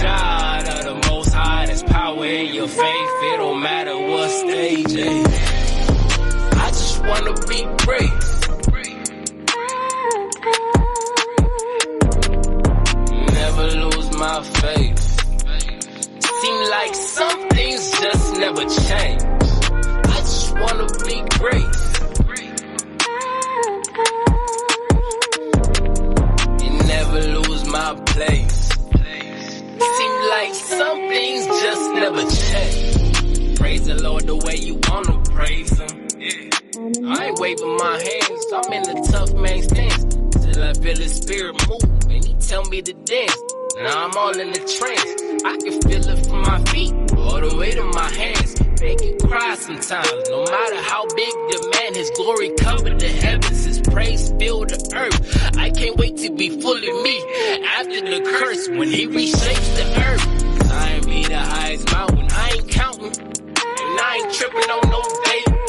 Child 0.00 0.68
of 0.68 0.84
the 0.84 1.08
most 1.08 1.32
high. 1.32 1.66
There's 1.66 1.82
power 1.82 2.24
in 2.24 2.54
your 2.54 2.68
faith. 2.68 3.10
It 3.22 3.36
don't 3.38 3.62
matter 3.62 3.96
what 3.96 4.28
stage. 4.30 4.94
Eh? 4.96 5.24
I 6.54 6.68
just 6.68 7.00
wanna 7.02 7.34
be 7.48 7.62
great. 7.84 8.12
Never 13.32 13.66
lose 13.82 14.16
my 14.16 14.42
faith. 14.42 14.98
Seem 16.40 16.70
like 16.70 16.94
some 16.94 17.48
things 17.50 17.90
just 18.00 18.36
never 18.38 18.62
change. 18.62 19.22
I 19.22 20.18
just 20.20 20.52
wanna 20.54 20.86
be 21.06 21.22
great. 21.38 21.81
My 27.94 28.02
place. 28.04 28.68
Seem 29.96 30.30
like 30.30 30.54
some 30.54 30.98
things 31.08 31.46
just 31.46 31.94
never 31.94 32.22
change. 32.22 33.58
Praise 33.58 33.86
the 33.86 34.00
Lord 34.02 34.26
the 34.26 34.36
way 34.36 34.56
you 34.56 34.80
wanna 34.88 35.20
praise 35.24 35.78
Him. 35.78 36.08
Yeah. 36.18 37.16
I 37.16 37.26
ain't 37.26 37.38
waving 37.38 37.76
my 37.76 37.96
hands, 37.98 38.44
I'm 38.54 38.72
in 38.72 38.82
the 38.82 39.08
tough 39.12 39.34
man 39.34 39.62
stance. 39.62 40.04
Till 40.44 40.64
I 40.64 40.72
feel 40.74 40.96
His 40.96 41.14
spirit 41.16 41.54
move, 41.68 41.82
and 42.10 42.24
He 42.24 42.34
tell 42.34 42.64
me 42.64 42.82
to 42.82 42.92
dance. 42.92 43.36
Now 43.76 44.06
I'm 44.06 44.16
all 44.16 44.38
in 44.38 44.52
the 44.52 44.60
trance. 44.78 45.44
I 45.44 45.56
can 45.58 45.80
feel 45.82 46.08
it 46.08 46.26
from 46.26 46.42
my 46.42 46.62
feet, 46.70 46.92
all 47.16 47.40
the 47.40 47.56
way 47.56 47.72
to 47.72 47.84
my 47.84 48.10
hands. 48.10 48.71
Make 48.82 49.00
you 49.00 49.16
cry 49.28 49.54
sometimes, 49.54 50.28
no 50.28 50.44
matter 50.44 50.82
how 50.82 51.06
big 51.14 51.32
the 51.32 51.72
man, 51.72 51.94
His 51.94 52.10
glory 52.16 52.50
covered 52.58 52.98
the 52.98 53.06
heavens, 53.06 53.64
His 53.64 53.80
praise 53.80 54.32
filled 54.40 54.70
the 54.70 54.92
earth. 54.96 55.56
I 55.56 55.70
can't 55.70 55.96
wait 55.96 56.16
to 56.16 56.34
be 56.34 56.60
fully 56.60 56.92
me 57.04 57.20
after 57.64 58.00
the 58.00 58.20
curse 58.40 58.68
when 58.68 58.88
He 58.88 59.06
reshapes 59.06 59.76
the 59.76 59.86
earth. 60.02 60.72
I 60.72 60.94
ain't 60.94 61.06
be 61.06 61.22
the 61.22 61.38
highest 61.38 61.92
mountain, 61.92 62.26
I 62.32 62.50
ain't 62.56 62.68
counting. 62.70 63.14
And 63.14 64.00
I 64.00 64.20
ain't 64.20 64.34
tripping 64.34 64.68
on 64.68 64.90
no 64.90 65.00
date 65.26 65.61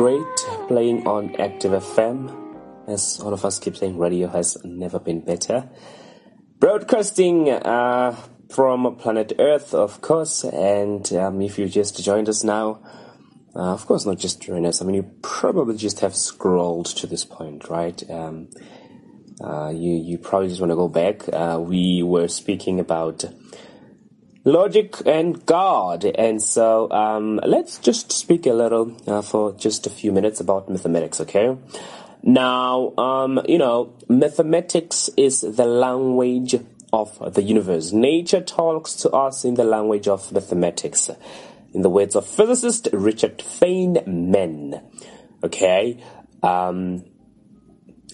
Great 0.00 0.46
playing 0.66 1.06
on 1.06 1.36
Active 1.38 1.72
FM. 1.72 2.88
As 2.88 3.20
all 3.20 3.34
of 3.34 3.44
us 3.44 3.58
keep 3.58 3.76
saying, 3.76 3.98
radio 3.98 4.28
has 4.28 4.56
never 4.64 4.98
been 4.98 5.20
better. 5.20 5.68
Broadcasting 6.58 7.50
uh, 7.50 8.16
from 8.48 8.96
planet 8.96 9.34
Earth, 9.38 9.74
of 9.74 10.00
course. 10.00 10.42
And 10.44 11.12
um, 11.12 11.42
if 11.42 11.58
you 11.58 11.68
just 11.68 12.02
joined 12.02 12.30
us 12.30 12.42
now, 12.42 12.80
uh, 13.54 13.74
of 13.74 13.84
course, 13.84 14.06
not 14.06 14.18
just 14.18 14.40
join 14.40 14.64
us. 14.64 14.80
I 14.80 14.86
mean, 14.86 14.94
you 14.94 15.10
probably 15.20 15.76
just 15.76 16.00
have 16.00 16.16
scrolled 16.16 16.86
to 16.96 17.06
this 17.06 17.26
point, 17.26 17.68
right? 17.68 18.02
Um, 18.10 18.48
uh, 19.44 19.68
you 19.68 19.92
you 19.92 20.16
probably 20.16 20.48
just 20.48 20.62
want 20.62 20.70
to 20.70 20.76
go 20.76 20.88
back. 20.88 21.28
Uh, 21.30 21.60
we 21.60 22.02
were 22.02 22.28
speaking 22.28 22.80
about 22.80 23.26
logic 24.44 24.96
and 25.06 25.44
God, 25.46 26.04
and 26.04 26.42
so 26.42 26.90
um, 26.90 27.40
let's 27.44 27.78
just 27.78 28.12
speak 28.12 28.46
a 28.46 28.52
little 28.52 28.96
uh, 29.06 29.22
for 29.22 29.52
just 29.52 29.86
a 29.86 29.90
few 29.90 30.12
minutes 30.12 30.40
about 30.40 30.68
mathematics, 30.68 31.20
okay? 31.20 31.56
Now, 32.22 32.94
um, 32.96 33.40
you 33.48 33.58
know, 33.58 33.94
mathematics 34.08 35.08
is 35.16 35.40
the 35.40 35.66
language 35.66 36.54
of 36.92 37.34
the 37.34 37.42
universe. 37.42 37.92
Nature 37.92 38.40
talks 38.40 38.94
to 38.96 39.10
us 39.10 39.44
in 39.44 39.54
the 39.54 39.64
language 39.64 40.08
of 40.08 40.30
mathematics. 40.32 41.10
In 41.72 41.82
the 41.82 41.90
words 41.90 42.16
of 42.16 42.26
physicist 42.26 42.88
Richard 42.92 43.38
Feynman. 43.38 44.82
Okay? 45.44 46.02
Um, 46.42 47.04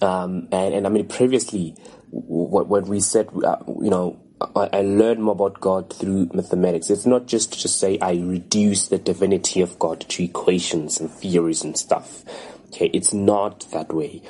um, 0.02 0.48
and, 0.52 0.74
and 0.74 0.86
I 0.86 0.90
mean, 0.90 1.08
previously, 1.08 1.74
what, 2.10 2.68
what 2.68 2.86
we 2.86 3.00
said, 3.00 3.28
uh, 3.44 3.56
you 3.66 3.90
know, 3.90 4.20
I, 4.40 4.68
I 4.72 4.80
learned 4.82 5.22
more 5.22 5.32
about 5.32 5.60
God 5.60 5.92
through 5.92 6.30
mathematics. 6.32 6.90
It's 6.90 7.06
not 7.06 7.26
just 7.26 7.60
to 7.62 7.68
say 7.68 7.98
I 8.00 8.14
reduce 8.14 8.88
the 8.88 8.98
divinity 8.98 9.60
of 9.60 9.78
God 9.78 10.00
to 10.00 10.24
equations 10.24 11.00
and 11.00 11.10
theories 11.10 11.64
and 11.64 11.76
stuff. 11.76 12.24
Okay, 12.66 12.90
it's 12.92 13.14
not 13.14 13.66
that 13.70 13.92
way. 13.92 14.22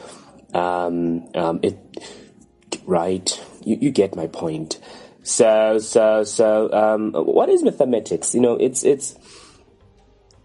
Um, 0.55 1.29
um, 1.35 1.61
it, 1.62 1.79
right? 2.87 3.45
You, 3.64 3.79
you 3.81 3.90
get 3.90 4.14
my 4.14 4.27
point. 4.29 4.79
So, 5.23 5.79
so, 5.79 6.23
so, 6.23 6.73
um, 6.73 7.12
what 7.12 7.49
is 7.49 7.64
mathematics? 7.64 8.35
You 8.35 8.40
know, 8.40 8.55
it's, 8.55 8.85
it's, 8.85 9.16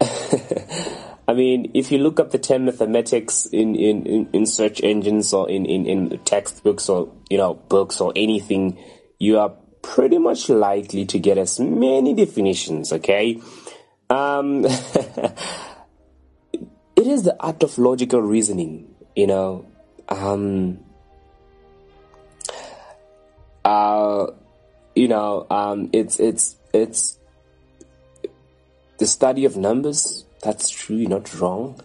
I 1.28 1.34
mean, 1.34 1.70
if 1.74 1.92
you 1.92 1.98
look 1.98 2.18
up 2.18 2.32
the 2.32 2.38
term 2.38 2.64
mathematics 2.64 3.46
in, 3.46 3.76
in, 3.76 4.06
in, 4.06 4.28
in 4.32 4.46
search 4.46 4.82
engines 4.82 5.32
or 5.32 5.48
in, 5.48 5.66
in, 5.66 5.86
in 5.86 6.18
textbooks 6.24 6.88
or, 6.88 7.12
you 7.30 7.38
know, 7.38 7.54
books 7.54 8.00
or 8.00 8.12
anything, 8.16 8.76
you 9.22 9.38
are 9.38 9.54
pretty 9.82 10.18
much 10.18 10.48
likely 10.48 11.04
to 11.06 11.16
get 11.16 11.38
as 11.38 11.60
many 11.60 12.12
definitions, 12.12 12.92
okay? 12.92 13.40
Um, 14.10 14.64
it 16.52 16.66
is 16.96 17.22
the 17.22 17.36
art 17.38 17.62
of 17.62 17.78
logical 17.78 18.20
reasoning, 18.20 18.92
you 19.14 19.28
know. 19.28 19.64
Um, 20.08 20.80
uh, 23.64 24.26
you 24.96 25.06
know, 25.06 25.46
um, 25.48 25.88
it's 25.92 26.18
it's 26.18 26.56
it's 26.74 27.16
the 28.98 29.06
study 29.06 29.44
of 29.44 29.56
numbers. 29.56 30.24
That's 30.42 30.68
true, 30.68 30.96
you're 30.96 31.08
not 31.08 31.32
wrong. 31.38 31.80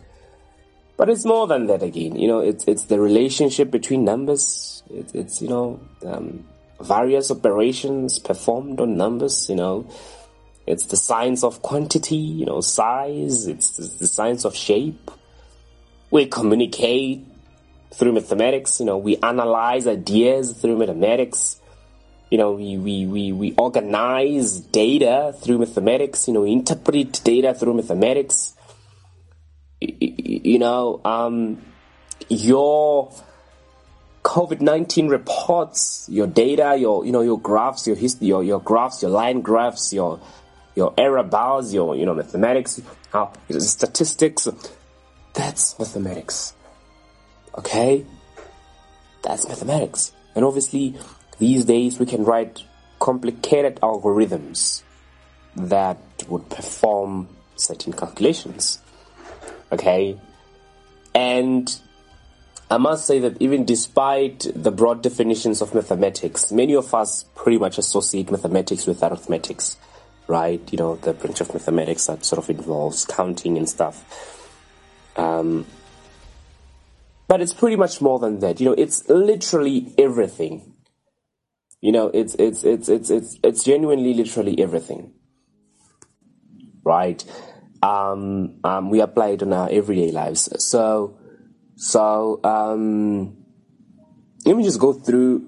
But 0.97 1.12
it's 1.12 1.23
more 1.23 1.45
than 1.45 1.67
that 1.67 1.84
again. 1.84 2.15
You 2.15 2.30
know, 2.30 2.39
it's 2.39 2.65
it's 2.65 2.86
the 2.86 3.00
relationship 3.00 3.69
between 3.69 4.04
numbers. 4.04 4.82
It, 4.89 5.13
it's 5.13 5.39
you 5.39 5.50
know 5.50 5.80
um, 6.04 6.43
various 6.82 7.32
operations 7.32 8.20
performed 8.20 8.80
on 8.80 8.98
numbers. 8.98 9.50
You 9.50 9.56
know, 9.56 9.90
it's 10.66 10.86
the 10.86 10.98
science 10.98 11.44
of 11.44 11.62
quantity. 11.62 12.16
You 12.16 12.46
know, 12.46 12.62
size. 12.62 13.48
It's 13.48 13.72
the, 13.72 14.08
science 14.08 14.46
of 14.46 14.56
shape. 14.56 15.12
We 16.12 16.26
communicate 16.26 17.26
through 17.94 18.13
mathematics. 18.13 18.80
You 18.80 18.86
know, 18.86 18.98
we 18.98 19.18
analyze 19.18 19.88
ideas 19.88 20.54
through 20.54 20.78
mathematics 20.78 21.62
you 22.30 22.38
know 22.38 22.52
we, 22.52 22.78
we, 22.78 23.06
we, 23.06 23.32
we 23.32 23.54
organize 23.58 24.60
data 24.60 25.34
through 25.42 25.60
mathematics 25.60 26.28
you 26.28 26.34
know 26.34 26.44
interpret 26.44 27.22
data 27.24 27.54
through 27.54 27.74
mathematics 27.74 28.56
you 29.80 30.60
know 30.60 31.02
um, 31.06 31.62
your 32.30 33.12
covid-19 34.28 35.10
reports 35.10 36.06
your 36.10 36.28
data 36.28 36.76
your 36.78 37.06
you 37.06 37.12
know 37.12 37.22
your 37.22 37.40
graphs 37.40 37.88
your 37.88 37.96
history 37.96 38.28
your, 38.28 38.44
your 38.44 38.60
graphs 38.60 39.02
your 39.02 39.12
line 39.12 39.40
graphs 39.42 39.94
your 39.94 40.20
your 40.76 40.94
error 40.98 41.24
bars 41.24 41.74
your 41.74 41.96
you 41.96 42.06
know 42.06 42.13
mathematics 42.13 42.82
uh, 43.13 43.28
statistics 43.58 44.48
that's 45.34 45.80
mathematics 45.80 46.54
okay 47.58 48.06
that's 49.24 49.48
mathematics 49.48 50.12
and 50.36 50.44
obviously 50.46 50.96
these 51.40 51.66
days, 51.66 52.00
we 52.00 52.06
can 52.06 52.24
write 52.24 52.63
complicated 53.00 53.80
algorithms 53.82 54.82
that 55.56 56.00
would 56.28 56.50
perform 56.50 57.28
certain 57.56 57.94
calculations. 57.94 58.80
Okay? 59.72 60.20
And 61.13 61.80
I 62.69 62.77
must 62.77 63.06
say 63.06 63.19
that 63.19 63.41
even 63.41 63.63
despite 63.63 64.47
the 64.53 64.71
broad 64.71 65.01
definitions 65.01 65.62
of 65.62 65.73
mathematics, 65.73 66.51
many 66.51 66.75
of 66.75 66.93
us 66.93 67.23
pretty 67.36 67.58
much 67.58 67.77
associate 67.77 68.30
mathematics 68.30 68.86
with 68.86 69.01
arithmetics, 69.01 69.77
right? 70.27 70.62
You 70.71 70.77
know, 70.77 70.95
the 70.97 71.13
branch 71.13 71.39
of 71.39 71.53
mathematics 71.53 72.08
that 72.08 72.25
sort 72.25 72.43
of 72.43 72.49
involves 72.49 73.06
counting 73.06 73.58
and 73.58 73.69
stuff. 73.69 74.03
Um, 75.15 75.65
but 77.30 77.41
it's 77.41 77.53
pretty 77.53 77.77
much 77.77 78.01
more 78.01 78.19
than 78.19 78.39
that. 78.39 78.60
You 78.60 78.67
know, 78.67 78.75
it's 78.77 79.08
literally 79.08 79.93
everything. 79.97 80.73
You 81.80 81.93
know, 81.93 82.08
it's 82.13 82.36
it's 82.36 82.63
it's 82.63 82.89
it's 82.89 83.10
it's 83.10 83.38
it's 83.43 83.63
genuinely 83.63 84.13
literally 84.13 84.60
everything. 84.60 85.13
Right? 86.84 87.23
Um, 87.82 88.60
um, 88.63 88.89
we 88.89 88.99
apply 88.99 89.30
it 89.30 89.43
on 89.43 89.53
our 89.53 89.69
everyday 89.69 90.12
lives. 90.12 90.49
So, 90.65 91.17
so 91.78 92.40
um, 92.44 93.38
let 94.46 94.58
me 94.58 94.63
just 94.63 94.80
go 94.80 94.94
through 94.94 95.48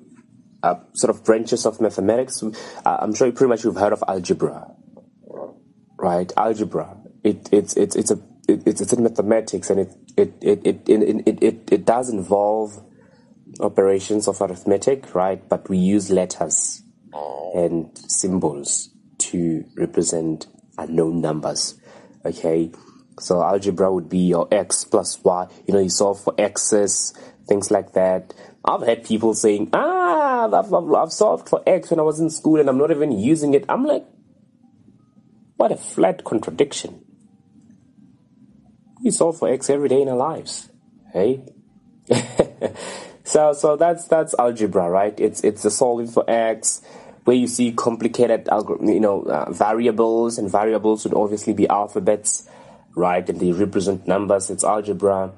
uh, 0.62 0.76
sort 0.94 1.10
of 1.10 1.24
branches 1.26 1.66
of 1.66 1.82
mathematics. 1.82 2.44
Uh, 2.44 2.52
I'm 2.86 3.16
sure 3.16 3.28
you 3.28 3.34
pretty 3.34 3.50
much 3.50 3.64
you've 3.64 3.76
heard 3.76 3.94
of 3.94 4.04
algebra, 4.08 4.72
right? 5.98 6.32
Algebra. 6.38 6.98
It 7.24 7.50
it's 7.52 7.76
it's 7.76 7.96
it's 7.96 8.12
a 8.12 8.20
it, 8.48 8.62
it's 8.68 8.80
it's 8.80 8.94
in 8.94 9.04
mathematics 9.04 9.72
and 9.72 9.80
it 9.80 9.90
it 10.16 10.34
it 10.42 10.62
it 10.66 10.82
it, 10.88 11.44
it, 11.44 11.72
it 11.72 11.86
does 11.86 12.10
involve 12.10 12.80
operations 13.60 14.28
of 14.28 14.40
arithmetic, 14.40 15.16
right? 15.16 15.48
But 15.50 15.68
we 15.68 15.80
use 15.80 16.12
letters 16.12 16.84
and 17.56 17.90
symbols 17.98 18.90
to 19.18 19.66
represent 19.76 20.46
unknown 20.78 21.22
numbers. 21.22 21.80
Okay, 22.24 22.72
so 23.20 23.44
algebra 23.44 23.92
would 23.92 24.10
be 24.10 24.20
your 24.20 24.48
x 24.52 24.84
plus 24.84 25.24
y. 25.24 25.48
You 25.68 25.74
know, 25.74 25.80
you 25.80 25.90
solve 25.90 26.22
for 26.24 26.34
x's, 26.38 27.14
things 27.48 27.72
like 27.72 27.94
that. 27.94 28.34
I've 28.64 28.86
had 28.86 29.04
people 29.04 29.34
saying, 29.34 29.70
ah, 29.74 30.46
I've, 30.46 30.74
I've, 30.74 30.94
I've 30.94 31.12
solved 31.12 31.50
for 31.50 31.64
x 31.66 31.90
when 31.90 32.00
I 32.00 32.04
was 32.04 32.20
in 32.20 32.30
school 32.30 32.60
and 32.60 32.70
I'm 32.70 32.78
not 32.78 32.92
even 32.92 33.12
using 33.12 33.54
it. 33.54 33.66
I'm 33.70 33.86
like, 33.86 34.06
what 35.58 35.72
a 35.72 35.78
flat 35.78 36.24
contradiction. 36.24 37.04
We 39.04 39.12
solve 39.12 39.40
for 39.40 39.50
x 39.50 39.70
every 39.70 39.90
day 39.90 40.02
in 40.02 40.10
our 40.10 40.18
lives, 40.18 40.70
hey? 41.14 41.44
so, 43.24 43.54
so 43.54 43.76
that's 43.76 44.06
that's 44.08 44.36
algebra, 44.38 44.90
right? 44.90 45.18
It's 45.20 45.44
it's 45.44 45.64
the 45.64 45.72
solving 45.72 46.08
for 46.08 46.30
x, 46.30 46.82
where 47.24 47.36
you 47.36 47.48
see 47.48 47.72
complicated, 47.72 48.50
you 48.82 49.00
know, 49.00 49.24
uh, 49.24 49.52
variables, 49.52 50.38
and 50.38 50.52
variables 50.52 51.06
would 51.06 51.14
obviously 51.14 51.54
be 51.54 51.68
alphabets, 51.68 52.50
right? 53.00 53.28
And 53.28 53.40
they 53.40 53.52
represent 53.52 54.08
numbers. 54.08 54.50
It's 54.50 54.64
algebra. 54.64 55.32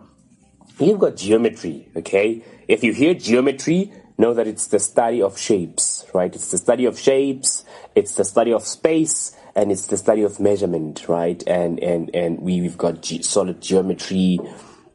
You've 0.79 0.99
got 0.99 1.15
geometry, 1.15 1.87
okay? 1.95 2.43
If 2.67 2.83
you 2.83 2.93
hear 2.93 3.13
geometry, 3.13 3.93
know 4.17 4.33
that 4.33 4.47
it's 4.47 4.67
the 4.67 4.79
study 4.79 5.21
of 5.21 5.37
shapes, 5.37 6.05
right? 6.13 6.33
It's 6.33 6.51
the 6.51 6.57
study 6.57 6.85
of 6.85 6.97
shapes, 6.97 7.63
it's 7.95 8.15
the 8.15 8.25
study 8.25 8.51
of 8.51 8.63
space, 8.63 9.35
and 9.55 9.71
it's 9.71 9.87
the 9.87 9.97
study 9.97 10.23
of 10.23 10.39
measurement, 10.39 11.07
right? 11.07 11.43
And 11.47 11.79
and 11.79 12.13
and 12.15 12.39
we, 12.39 12.61
we've 12.61 12.77
got 12.77 13.01
ge- 13.01 13.23
solid 13.23 13.61
geometry, 13.61 14.39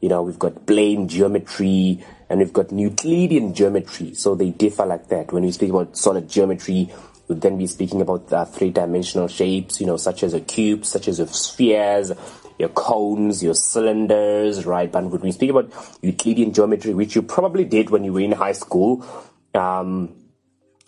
you 0.01 0.09
know, 0.09 0.23
we've 0.23 0.39
got 0.39 0.65
plane 0.65 1.07
geometry, 1.07 2.03
and 2.29 2.39
we've 2.39 2.53
got 2.53 2.71
Euclidean 2.71 3.53
geometry. 3.53 4.13
So 4.13 4.35
they 4.35 4.49
differ 4.49 4.85
like 4.85 5.07
that. 5.09 5.31
When 5.31 5.43
we 5.43 5.51
speak 5.51 5.69
about 5.69 5.97
solid 5.97 6.29
geometry, 6.29 6.91
we'd 7.27 7.41
then 7.41 7.57
be 7.57 7.67
speaking 7.67 8.01
about 8.01 8.31
uh, 8.31 8.45
three-dimensional 8.45 9.27
shapes, 9.27 9.79
you 9.79 9.87
know, 9.87 9.97
such 9.97 10.23
as 10.23 10.33
a 10.33 10.39
cube, 10.39 10.85
such 10.85 11.07
as 11.07 11.19
a 11.19 11.27
spheres, 11.27 12.11
your 12.57 12.69
cones, 12.69 13.43
your 13.43 13.53
cylinders, 13.53 14.65
right? 14.65 14.91
But 14.91 15.05
when 15.05 15.21
we 15.21 15.31
speak 15.31 15.49
about 15.49 15.71
Euclidean 16.01 16.53
geometry, 16.53 16.93
which 16.93 17.15
you 17.15 17.21
probably 17.21 17.65
did 17.65 17.89
when 17.89 18.03
you 18.03 18.13
were 18.13 18.21
in 18.21 18.31
high 18.31 18.53
school, 18.53 19.05
um, 19.53 20.15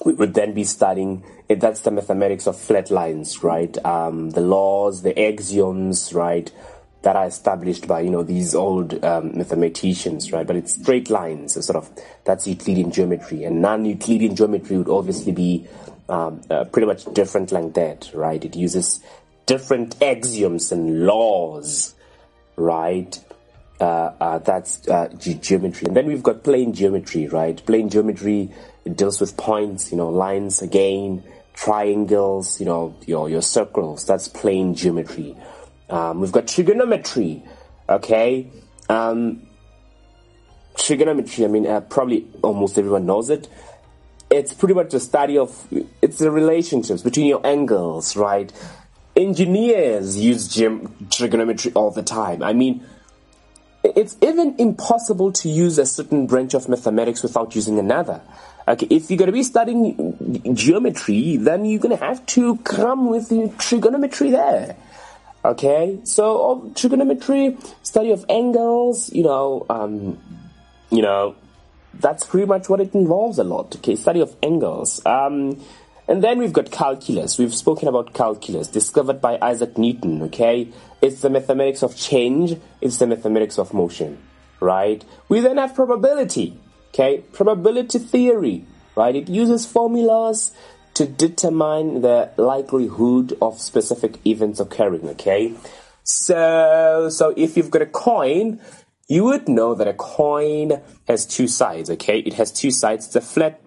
we 0.06 0.14
would 0.14 0.34
then 0.34 0.54
be 0.54 0.64
studying 0.64 1.24
that's 1.58 1.82
the 1.82 1.92
mathematics 1.92 2.46
of 2.46 2.60
flat 2.60 2.92
lines, 2.92 3.44
right? 3.44 3.76
Um, 3.84 4.30
the 4.32 4.42
laws, 4.42 5.02
the 5.02 5.20
axioms, 5.20 6.14
right? 6.14 6.52
That 7.02 7.16
are 7.16 7.26
established 7.26 7.88
by 7.88 8.02
you 8.02 8.10
know 8.10 8.24
these 8.24 8.54
old 8.54 9.04
um, 9.04 9.38
mathematicians, 9.38 10.32
right? 10.32 10.46
But 10.46 10.58
it's 10.58 10.74
straight 10.74 11.10
lines, 11.10 11.54
so 11.54 11.62
sort 11.62 11.78
of 11.78 11.90
that's 12.26 12.46
Euclidean 12.46 12.92
geometry, 12.92 13.46
and 13.46 13.62
non-Euclidean 13.62 14.36
geometry 14.36 14.78
would 14.78 14.90
obviously 14.90 15.32
be 15.32 15.66
um, 16.10 16.42
uh, 16.50 16.66
pretty 16.66 16.86
much 16.86 17.06
different 17.14 17.52
like 17.52 17.74
that, 17.74 18.12
right? 18.14 18.44
It 18.44 18.56
uses 18.56 19.02
different 19.50 20.00
axioms 20.04 20.72
and 20.72 21.08
laws, 21.08 21.96
right? 22.56 23.20
Uh, 23.82 24.14
uh, 24.22 24.38
that's 24.38 24.88
uh, 24.88 25.08
ge- 25.18 25.42
geometry. 25.42 25.88
And 25.88 25.98
then 25.98 26.06
we've 26.06 26.22
got 26.22 26.44
plane 26.44 26.72
geometry, 26.72 27.28
right? 27.28 27.58
Plane 27.66 27.90
geometry 27.90 28.54
deals 28.94 29.20
with 29.20 29.36
points, 29.38 29.92
you 29.92 29.98
know, 29.98 30.10
lines 30.10 30.62
again, 30.62 31.24
triangles, 31.56 32.60
you 32.60 32.68
know, 32.68 32.96
your 33.08 33.28
your 33.28 33.42
circles. 33.42 34.06
That's 34.06 34.28
plane 34.28 34.76
geometry. 34.76 35.36
Um, 35.90 36.22
we've 36.22 36.32
got 36.32 36.48
trigonometry, 36.48 37.44
okay. 37.90 38.52
Um, 38.88 39.48
trigonometry. 40.78 41.46
I 41.46 41.48
mean, 41.48 41.66
uh, 41.66 41.82
probably 41.82 42.28
almost 42.44 42.78
everyone 42.78 43.08
knows 43.08 43.32
it. 43.32 43.48
It's 44.30 44.54
pretty 44.54 44.76
much 44.76 44.92
the 44.92 45.00
study 45.00 45.40
of 45.40 45.68
it's 46.04 46.20
the 46.20 46.30
relationships 46.30 47.02
between 47.02 47.26
your 47.26 47.42
angles, 47.44 48.16
right? 48.16 48.54
Engineers 49.20 50.18
use 50.18 50.48
gem- 50.48 51.08
trigonometry 51.12 51.72
all 51.74 51.92
the 51.92 52.04
time. 52.04 52.42
I 52.42 52.54
mean, 52.54 52.86
it's 53.84 54.18
even 54.22 54.56
impossible 54.58 55.32
to 55.34 55.50
use 55.50 55.78
a 55.78 55.86
certain 55.86 56.28
branch 56.28 56.54
of 56.54 56.68
mathematics 56.68 57.24
without 57.24 57.56
using 57.56 57.80
another. 57.80 58.22
Okay, 58.68 58.88
if 58.90 59.10
you're 59.10 59.18
going 59.18 59.28
to 59.28 59.34
be 59.34 59.44
studying 59.44 60.54
geometry, 60.54 61.38
then 61.38 61.66
you're 61.66 61.80
going 61.80 61.98
to 61.98 62.06
have 62.06 62.26
to 62.28 62.58
come 62.58 63.10
with 63.10 63.30
trigonometry 63.58 64.32
there. 64.32 64.76
Okay, 65.44 66.00
so 66.04 66.72
trigonometry, 66.76 67.58
study 67.82 68.12
of 68.12 68.26
angles, 68.30 69.12
you 69.14 69.24
know, 69.24 69.66
um, 69.70 70.20
you 70.92 71.02
know, 71.02 71.36
that's 71.94 72.26
pretty 72.26 72.46
much 72.46 72.70
what 72.70 72.82
it 72.82 72.94
involves 72.94 73.40
a 73.40 73.44
lot. 73.44 73.76
Okay, 73.78 73.96
study 73.96 74.20
of 74.20 74.36
angles. 74.44 75.04
Um, 75.06 75.60
and 76.10 76.24
then 76.24 76.40
we've 76.40 76.52
got 76.52 76.72
calculus. 76.72 77.38
We've 77.38 77.54
spoken 77.54 77.88
about 77.88 78.16
calculus, 78.16 78.68
discovered 78.68 79.22
by 79.22 79.38
Isaac 79.44 79.78
Newton, 79.78 80.24
okay? 80.24 80.68
It's 81.04 81.22
the 81.22 81.30
mathematics 81.30 81.84
of 81.84 81.96
change, 81.96 82.58
it's 82.82 82.98
the 82.98 83.06
mathematics 83.06 83.60
of 83.60 83.76
motion, 83.76 84.18
right? 84.60 85.06
We 85.30 85.40
then 85.40 85.58
have 85.58 85.76
probability, 85.76 86.58
okay? 86.90 87.20
Probability 87.32 88.00
theory, 88.00 88.66
right? 88.96 89.16
It 89.16 89.30
uses 89.30 89.68
formulas 89.68 90.52
to 90.96 91.06
determine 91.06 92.02
the 92.02 92.32
likelihood 92.38 93.38
of 93.40 93.62
specific 93.62 94.26
events 94.26 94.60
occurring, 94.60 95.08
okay? 95.10 95.54
So, 96.04 97.10
so 97.12 97.36
if 97.38 97.56
you've 97.56 97.70
got 97.70 97.84
a 97.84 97.86
coin, 97.86 98.60
you 99.08 99.26
would 99.26 99.48
know 99.48 99.76
that 99.76 99.88
a 99.88 99.94
coin 99.94 100.82
has 101.08 101.28
two 101.28 101.48
sides, 101.48 101.92
okay? 101.92 102.18
It 102.18 102.34
has 102.34 102.52
two 102.52 102.72
sides. 102.72 103.06
It's 103.06 103.16
a 103.16 103.22
flat 103.22 103.62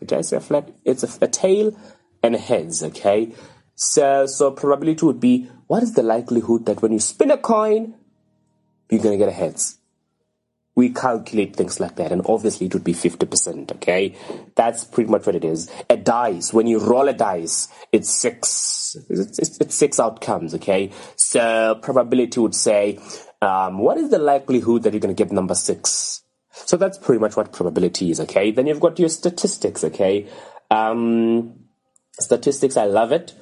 did 0.00 0.12
I 0.12 0.20
say 0.22 0.36
a 0.36 0.40
flat? 0.40 0.70
It's 0.84 1.02
a, 1.02 1.24
a 1.24 1.28
tail 1.28 1.76
and 2.22 2.36
heads, 2.36 2.82
okay? 2.82 3.32
So, 3.74 4.26
so 4.26 4.50
probability 4.50 5.04
would 5.06 5.20
be, 5.20 5.48
what 5.66 5.82
is 5.82 5.94
the 5.94 6.02
likelihood 6.02 6.66
that 6.66 6.82
when 6.82 6.92
you 6.92 7.00
spin 7.00 7.30
a 7.30 7.38
coin, 7.38 7.94
you're 8.90 9.02
gonna 9.02 9.16
get 9.16 9.28
a 9.28 9.32
heads? 9.32 9.78
We 10.74 10.90
calculate 10.90 11.56
things 11.56 11.80
like 11.80 11.96
that, 11.96 12.12
and 12.12 12.22
obviously 12.24 12.66
it 12.66 12.74
would 12.74 12.84
be 12.84 12.94
50%, 12.94 13.72
okay? 13.72 14.16
That's 14.54 14.84
pretty 14.84 15.10
much 15.10 15.26
what 15.26 15.34
it 15.34 15.44
is. 15.44 15.70
A 15.90 15.96
dice, 15.96 16.52
when 16.52 16.66
you 16.66 16.78
roll 16.78 17.08
a 17.08 17.12
dice, 17.12 17.68
it's 17.90 18.10
six, 18.10 18.96
it's, 19.10 19.38
it's, 19.38 19.58
it's 19.60 19.74
six 19.74 20.00
outcomes, 20.00 20.54
okay? 20.54 20.90
So 21.16 21.78
probability 21.82 22.40
would 22.40 22.54
say, 22.54 22.98
um, 23.42 23.78
what 23.78 23.98
is 23.98 24.10
the 24.10 24.18
likelihood 24.18 24.84
that 24.84 24.92
you're 24.92 25.00
gonna 25.00 25.14
get 25.14 25.32
number 25.32 25.54
six? 25.54 26.22
So 26.52 26.76
that's 26.76 26.98
pretty 26.98 27.20
much 27.20 27.36
what 27.36 27.52
probability 27.52 28.10
is, 28.10 28.20
okay? 28.20 28.50
Then 28.50 28.66
you've 28.66 28.80
got 28.80 28.98
your 28.98 29.08
statistics, 29.08 29.82
okay? 29.84 30.28
Um, 30.70 31.54
statistics, 32.18 32.76
I 32.76 32.84
love 32.84 33.12
it. 33.12 33.34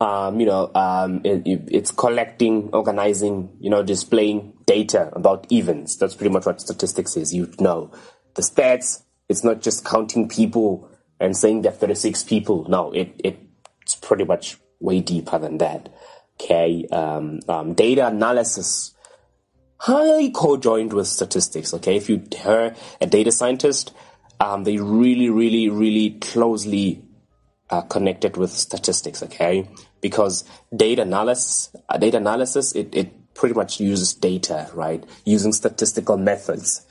Um, 0.00 0.38
you 0.38 0.46
know, 0.46 0.70
um, 0.74 1.22
it, 1.24 1.42
it's 1.46 1.90
collecting, 1.90 2.70
organizing, 2.72 3.56
you 3.58 3.70
know, 3.70 3.82
displaying 3.82 4.52
data 4.66 5.10
about 5.14 5.50
events. 5.50 5.96
That's 5.96 6.14
pretty 6.14 6.32
much 6.32 6.46
what 6.46 6.60
statistics 6.60 7.16
is. 7.16 7.34
You 7.34 7.52
know, 7.58 7.90
the 8.34 8.42
stats, 8.42 9.02
it's 9.28 9.42
not 9.42 9.60
just 9.60 9.84
counting 9.84 10.28
people 10.28 10.88
and 11.18 11.36
saying 11.36 11.62
that 11.62 11.80
36 11.80 12.22
people. 12.24 12.66
No, 12.68 12.92
it, 12.92 13.12
it 13.24 13.40
it's 13.82 13.94
pretty 13.94 14.24
much 14.24 14.58
way 14.80 15.00
deeper 15.00 15.38
than 15.38 15.58
that. 15.58 15.88
Okay. 16.40 16.86
Um, 16.92 17.40
um, 17.48 17.74
data 17.74 18.06
analysis 18.06 18.94
highly 19.78 20.30
co-joined 20.30 20.92
with 20.92 21.06
statistics. 21.06 21.72
Okay, 21.74 21.96
if 21.96 22.08
you 22.08 22.22
hear 22.36 22.74
a 23.00 23.06
data 23.06 23.32
scientist, 23.32 23.92
um, 24.40 24.64
they 24.64 24.78
really, 24.78 25.30
really, 25.30 25.68
really 25.68 26.10
closely 26.20 27.02
uh, 27.70 27.82
connected 27.82 28.36
with 28.36 28.50
statistics. 28.50 29.22
Okay, 29.22 29.68
because 30.00 30.44
data 30.74 31.02
analysis, 31.02 31.74
uh, 31.88 31.98
data 31.98 32.16
analysis, 32.18 32.74
it, 32.74 32.94
it 32.94 33.34
pretty 33.34 33.54
much 33.54 33.80
uses 33.80 34.14
data, 34.14 34.68
right, 34.74 35.04
using 35.24 35.52
statistical 35.52 36.16
methods. 36.16 36.84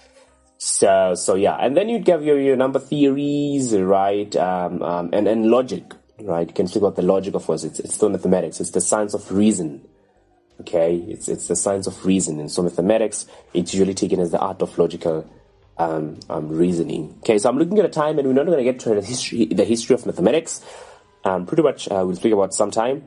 So, 0.59 1.13
so 1.13 1.35
yeah, 1.35 1.55
and 1.55 1.77
then 1.77 1.87
you'd 1.87 2.05
give 2.05 2.23
your, 2.23 2.39
your 2.39 2.55
number 2.55 2.79
theories, 2.79 3.75
right, 3.75 4.35
um, 4.35 4.81
um, 4.81 5.09
and 5.13 5.27
and 5.27 5.51
logic, 5.51 5.93
right. 6.21 6.47
You 6.47 6.53
can 6.53 6.67
speak 6.67 6.81
about 6.81 6.95
the 6.95 7.03
logic 7.03 7.35
of 7.35 7.45
course. 7.45 7.63
It's 7.63 7.79
it's 7.79 7.93
still 7.93 8.09
mathematics. 8.09 8.59
It's 8.59 8.71
the 8.71 8.81
science 8.81 9.13
of 9.13 9.31
reason 9.31 9.87
Okay, 10.61 10.95
it's 10.95 11.27
it's 11.27 11.47
the 11.47 11.55
science 11.55 11.87
of 11.87 12.05
reason. 12.05 12.39
and 12.39 12.51
so 12.51 12.63
mathematics, 12.63 13.27
it's 13.53 13.73
usually 13.73 13.93
taken 13.93 14.19
as 14.19 14.31
the 14.31 14.39
art 14.39 14.61
of 14.61 14.77
logical 14.77 15.29
um, 15.77 16.19
um, 16.29 16.49
reasoning. 16.49 17.15
Okay, 17.19 17.37
so 17.37 17.49
I'm 17.49 17.57
looking 17.57 17.77
at 17.79 17.85
a 17.85 17.89
time, 17.89 18.17
and 18.17 18.27
we're 18.27 18.33
not 18.33 18.45
going 18.45 18.57
to 18.57 18.63
get 18.63 18.79
to 18.81 18.95
the 18.95 19.01
history, 19.01 19.45
the 19.45 19.63
history 19.63 19.93
of 19.93 20.05
mathematics. 20.05 20.61
Um, 21.23 21.45
pretty 21.45 21.63
much, 21.63 21.87
uh, 21.89 22.03
we'll 22.05 22.15
speak 22.15 22.33
about 22.33 22.53
some 22.53 22.71
time, 22.71 23.03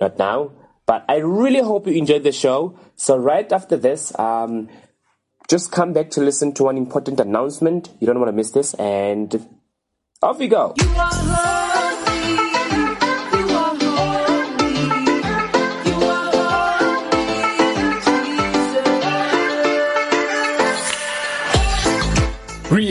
not 0.00 0.18
now. 0.18 0.52
But 0.86 1.04
I 1.08 1.16
really 1.16 1.60
hope 1.60 1.86
you 1.86 1.94
enjoyed 1.94 2.24
the 2.24 2.32
show. 2.32 2.78
So 2.96 3.16
right 3.16 3.50
after 3.52 3.76
this, 3.76 4.16
um, 4.18 4.68
just 5.48 5.70
come 5.70 5.92
back 5.92 6.10
to 6.10 6.20
listen 6.20 6.52
to 6.54 6.64
one 6.64 6.76
important 6.76 7.20
announcement. 7.20 7.90
You 8.00 8.06
don't 8.06 8.18
want 8.18 8.28
to 8.28 8.36
miss 8.36 8.50
this, 8.50 8.74
and 8.74 9.46
off 10.22 10.38
we 10.38 10.48
go. 10.48 10.74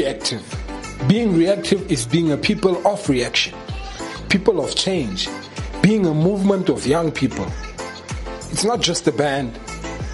Reactive. 0.09 0.43
Being 1.07 1.37
reactive 1.37 1.91
is 1.91 2.07
being 2.07 2.31
a 2.31 2.37
people 2.37 2.75
of 2.87 3.07
reaction, 3.07 3.53
people 4.27 4.59
of 4.59 4.73
change, 4.75 5.29
being 5.83 6.07
a 6.07 6.13
movement 6.15 6.67
of 6.69 6.87
young 6.87 7.11
people. 7.11 7.45
It's 8.49 8.63
not 8.63 8.81
just 8.81 9.07
a 9.07 9.11
band, 9.11 9.59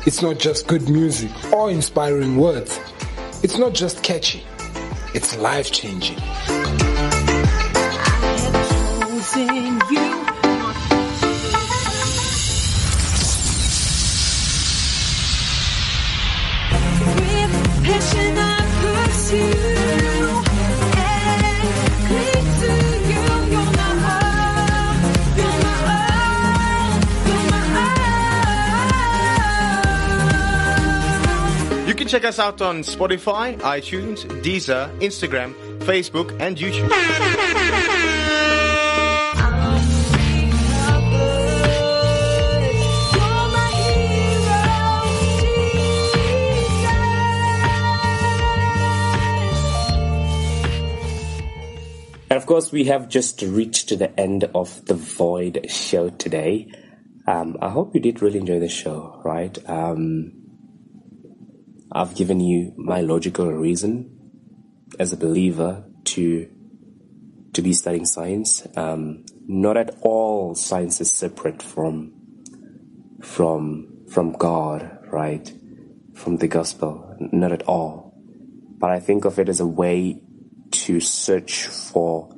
it's 0.05 0.21
not 0.21 0.37
just 0.37 0.67
good 0.67 0.89
music 0.89 1.31
or 1.53 1.71
inspiring 1.71 2.35
words, 2.35 2.77
it's 3.41 3.57
not 3.57 3.73
just 3.73 4.03
catchy, 4.03 4.43
it's 5.13 5.37
life 5.37 5.71
changing. 5.71 6.19
Can 32.05 32.11
check 32.11 32.25
us 32.25 32.37
out 32.37 32.61
on 32.61 32.81
Spotify, 32.81 33.57
iTunes, 33.61 34.25
Deezer, 34.43 34.95
Instagram, 34.99 35.55
Facebook, 35.79 36.39
and 36.39 36.55
YouTube. 36.55 36.91
And 52.29 52.37
of 52.37 52.45
course, 52.45 52.71
we 52.71 52.83
have 52.83 53.09
just 53.09 53.41
reached 53.41 53.97
the 53.97 54.19
end 54.19 54.43
of 54.53 54.85
the 54.85 54.93
Void 54.93 55.71
show 55.71 56.09
today. 56.09 56.67
Um, 57.25 57.57
I 57.59 57.69
hope 57.69 57.95
you 57.95 57.99
did 57.99 58.21
really 58.21 58.37
enjoy 58.37 58.59
the 58.59 58.69
show, 58.69 59.19
right? 59.25 59.57
Um, 59.67 60.44
I've 61.95 62.13
given 62.13 62.41
you 62.41 62.73
my 62.75 62.99
logical 62.99 63.53
reason 63.53 64.11
as 64.99 65.13
a 65.13 65.17
believer 65.17 65.85
to 66.15 66.49
to 67.53 67.61
be 67.61 67.71
studying 67.71 68.05
science. 68.05 68.67
Um, 68.75 69.23
not 69.47 69.77
at 69.77 69.95
all 70.01 70.55
science 70.55 70.99
is 70.99 71.09
separate 71.09 71.63
from 71.63 72.11
from 73.21 74.03
from 74.09 74.33
God, 74.33 74.99
right? 75.09 75.49
From 76.13 76.35
the 76.35 76.49
gospel. 76.49 77.15
Not 77.31 77.53
at 77.53 77.63
all. 77.63 78.13
But 78.77 78.89
I 78.89 78.99
think 78.99 79.23
of 79.23 79.39
it 79.39 79.47
as 79.47 79.61
a 79.61 79.65
way 79.65 80.21
to 80.71 80.99
search 80.99 81.67
for 81.67 82.29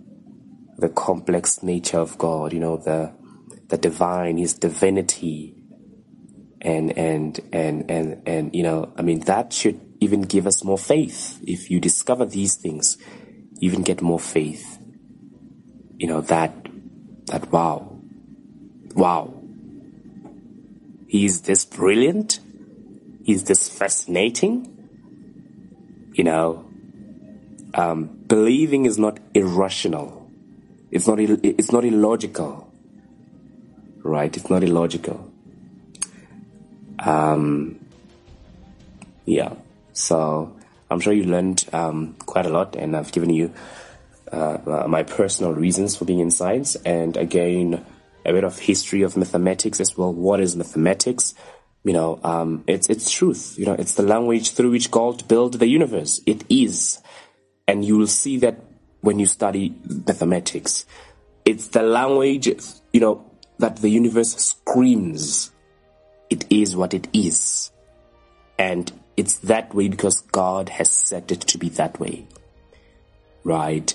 the 0.78 0.90
complex 0.90 1.64
nature 1.64 1.98
of 1.98 2.20
God, 2.20 2.54
you 2.54 2.60
know, 2.60 2.78
the 2.78 3.12
the 3.70 3.78
divine, 3.80 4.38
his 4.38 4.54
divinity, 4.54 5.57
and 6.62 6.98
and 6.98 7.40
and 7.52 7.90
and 7.90 8.22
and 8.26 8.56
you 8.56 8.64
know, 8.64 8.92
I 8.98 9.02
mean 9.02 9.22
that 9.22 9.54
should 9.54 9.80
even 10.00 10.22
give 10.22 10.48
us 10.48 10.64
more 10.64 10.78
faith. 10.78 11.40
If 11.44 11.70
you 11.70 11.80
discover 11.80 12.26
these 12.26 12.56
things, 12.56 12.98
you 13.60 13.70
even 13.70 13.84
get 13.84 14.02
more 14.02 14.20
faith. 14.20 14.80
You 15.98 16.08
know, 16.08 16.22
that 16.22 16.54
that 17.28 17.52
wow. 17.52 18.00
Wow. 18.96 19.34
He's 21.08 21.42
this 21.42 21.66
brilliant. 21.66 22.40
He's 23.24 23.44
this 23.46 23.70
fascinating. 23.70 24.74
You 26.14 26.24
know, 26.24 26.66
um, 27.74 28.06
believing 28.28 28.86
is 28.86 28.98
not 28.98 29.20
irrational. 29.34 30.32
It's 30.90 31.08
not. 31.08 31.20
It's 31.20 31.72
not 31.72 31.86
illogical. 31.86 32.72
Right? 34.04 34.36
It's 34.36 34.50
not 34.50 34.64
illogical. 34.64 35.27
Um. 37.00 37.80
Yeah. 39.26 39.54
So 39.94 40.56
I'm 40.90 41.00
sure 41.00 41.14
you 41.14 41.24
learned 41.24 41.66
um, 41.74 42.16
quite 42.26 42.46
a 42.46 42.50
lot, 42.50 42.76
and 42.76 42.96
I've 42.96 43.12
given 43.12 43.30
you 43.30 43.54
uh, 44.32 44.58
uh, 44.66 44.88
my 44.88 45.04
personal 45.04 45.54
reasons 45.54 45.96
for 45.96 46.06
being 46.06 46.20
in 46.20 46.32
science, 46.32 46.76
and 46.76 47.18
again 47.18 47.86
a 48.26 48.34
bit 48.34 48.44
of 48.44 48.60
history 48.60 49.02
of 49.02 49.16
mathematics 49.16 49.80
as 49.80 49.98
well. 49.98 50.14
What 50.14 50.42
is 50.42 50.56
mathematics? 50.56 51.34
You 51.84 51.94
know, 51.94 52.20
um, 52.24 52.64
it's 52.68 52.90
it's 52.90 53.10
truth. 53.10 53.56
You 53.58 53.66
know, 53.66 53.74
it's 53.74 53.94
the 53.94 54.04
language 54.04 54.52
through 54.52 54.72
which 54.72 54.92
God 54.92 55.28
built 55.28 55.58
the 55.60 55.68
universe. 55.68 56.22
It 56.26 56.44
is, 56.50 57.02
and 57.68 57.86
you 57.86 57.98
will 57.98 58.08
see 58.08 58.38
that 58.40 58.60
when 59.02 59.20
you 59.20 59.26
study 59.26 59.76
mathematics. 60.06 60.86
It's 61.46 61.68
the 61.68 61.82
language, 61.82 62.48
you 62.92 63.00
know, 63.00 63.32
that 63.60 63.78
the 63.78 63.90
universe 63.90 64.36
screams. 64.36 65.52
It 66.30 66.46
is 66.50 66.76
what 66.76 66.94
it 66.94 67.08
is, 67.14 67.72
and 68.58 68.92
it's 69.16 69.40
that 69.40 69.74
way 69.74 69.88
because 69.88 70.22
God 70.22 70.70
has 70.70 70.90
set 70.90 71.32
it 71.32 71.42
to 71.42 71.58
be 71.58 71.70
that 71.70 72.00
way, 72.00 72.28
right? 73.44 73.94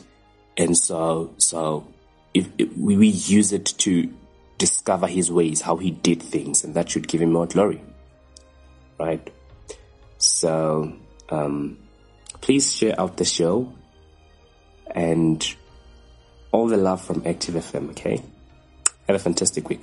And 0.57 0.77
so, 0.77 1.35
so 1.39 1.87
if, 2.35 2.49
if 2.59 2.77
we, 2.77 3.07
use 3.07 3.53
it 3.53 3.67
to 3.79 4.13
discover 4.59 5.07
His 5.07 5.31
ways, 5.31 5.61
how 5.61 5.77
He 5.77 5.91
did 5.91 6.23
things, 6.23 6.65
and 6.65 6.75
that 6.75 6.91
should 6.91 7.09
give 7.09 7.23
Him 7.23 7.33
more 7.33 7.47
glory, 7.47 7.83
right? 8.99 9.31
So, 10.19 10.93
um, 11.31 11.79
please 12.41 12.75
share 12.75 13.01
out 13.01 13.17
the 13.17 13.25
show 13.25 13.73
and 14.91 15.57
all 16.51 16.67
the 16.69 16.77
love 16.77 17.03
from 17.03 17.23
Active 17.27 17.55
FM. 17.55 17.91
Okay, 17.91 18.23
have 19.07 19.17
a 19.17 19.19
fantastic 19.19 19.69
week. 19.69 19.83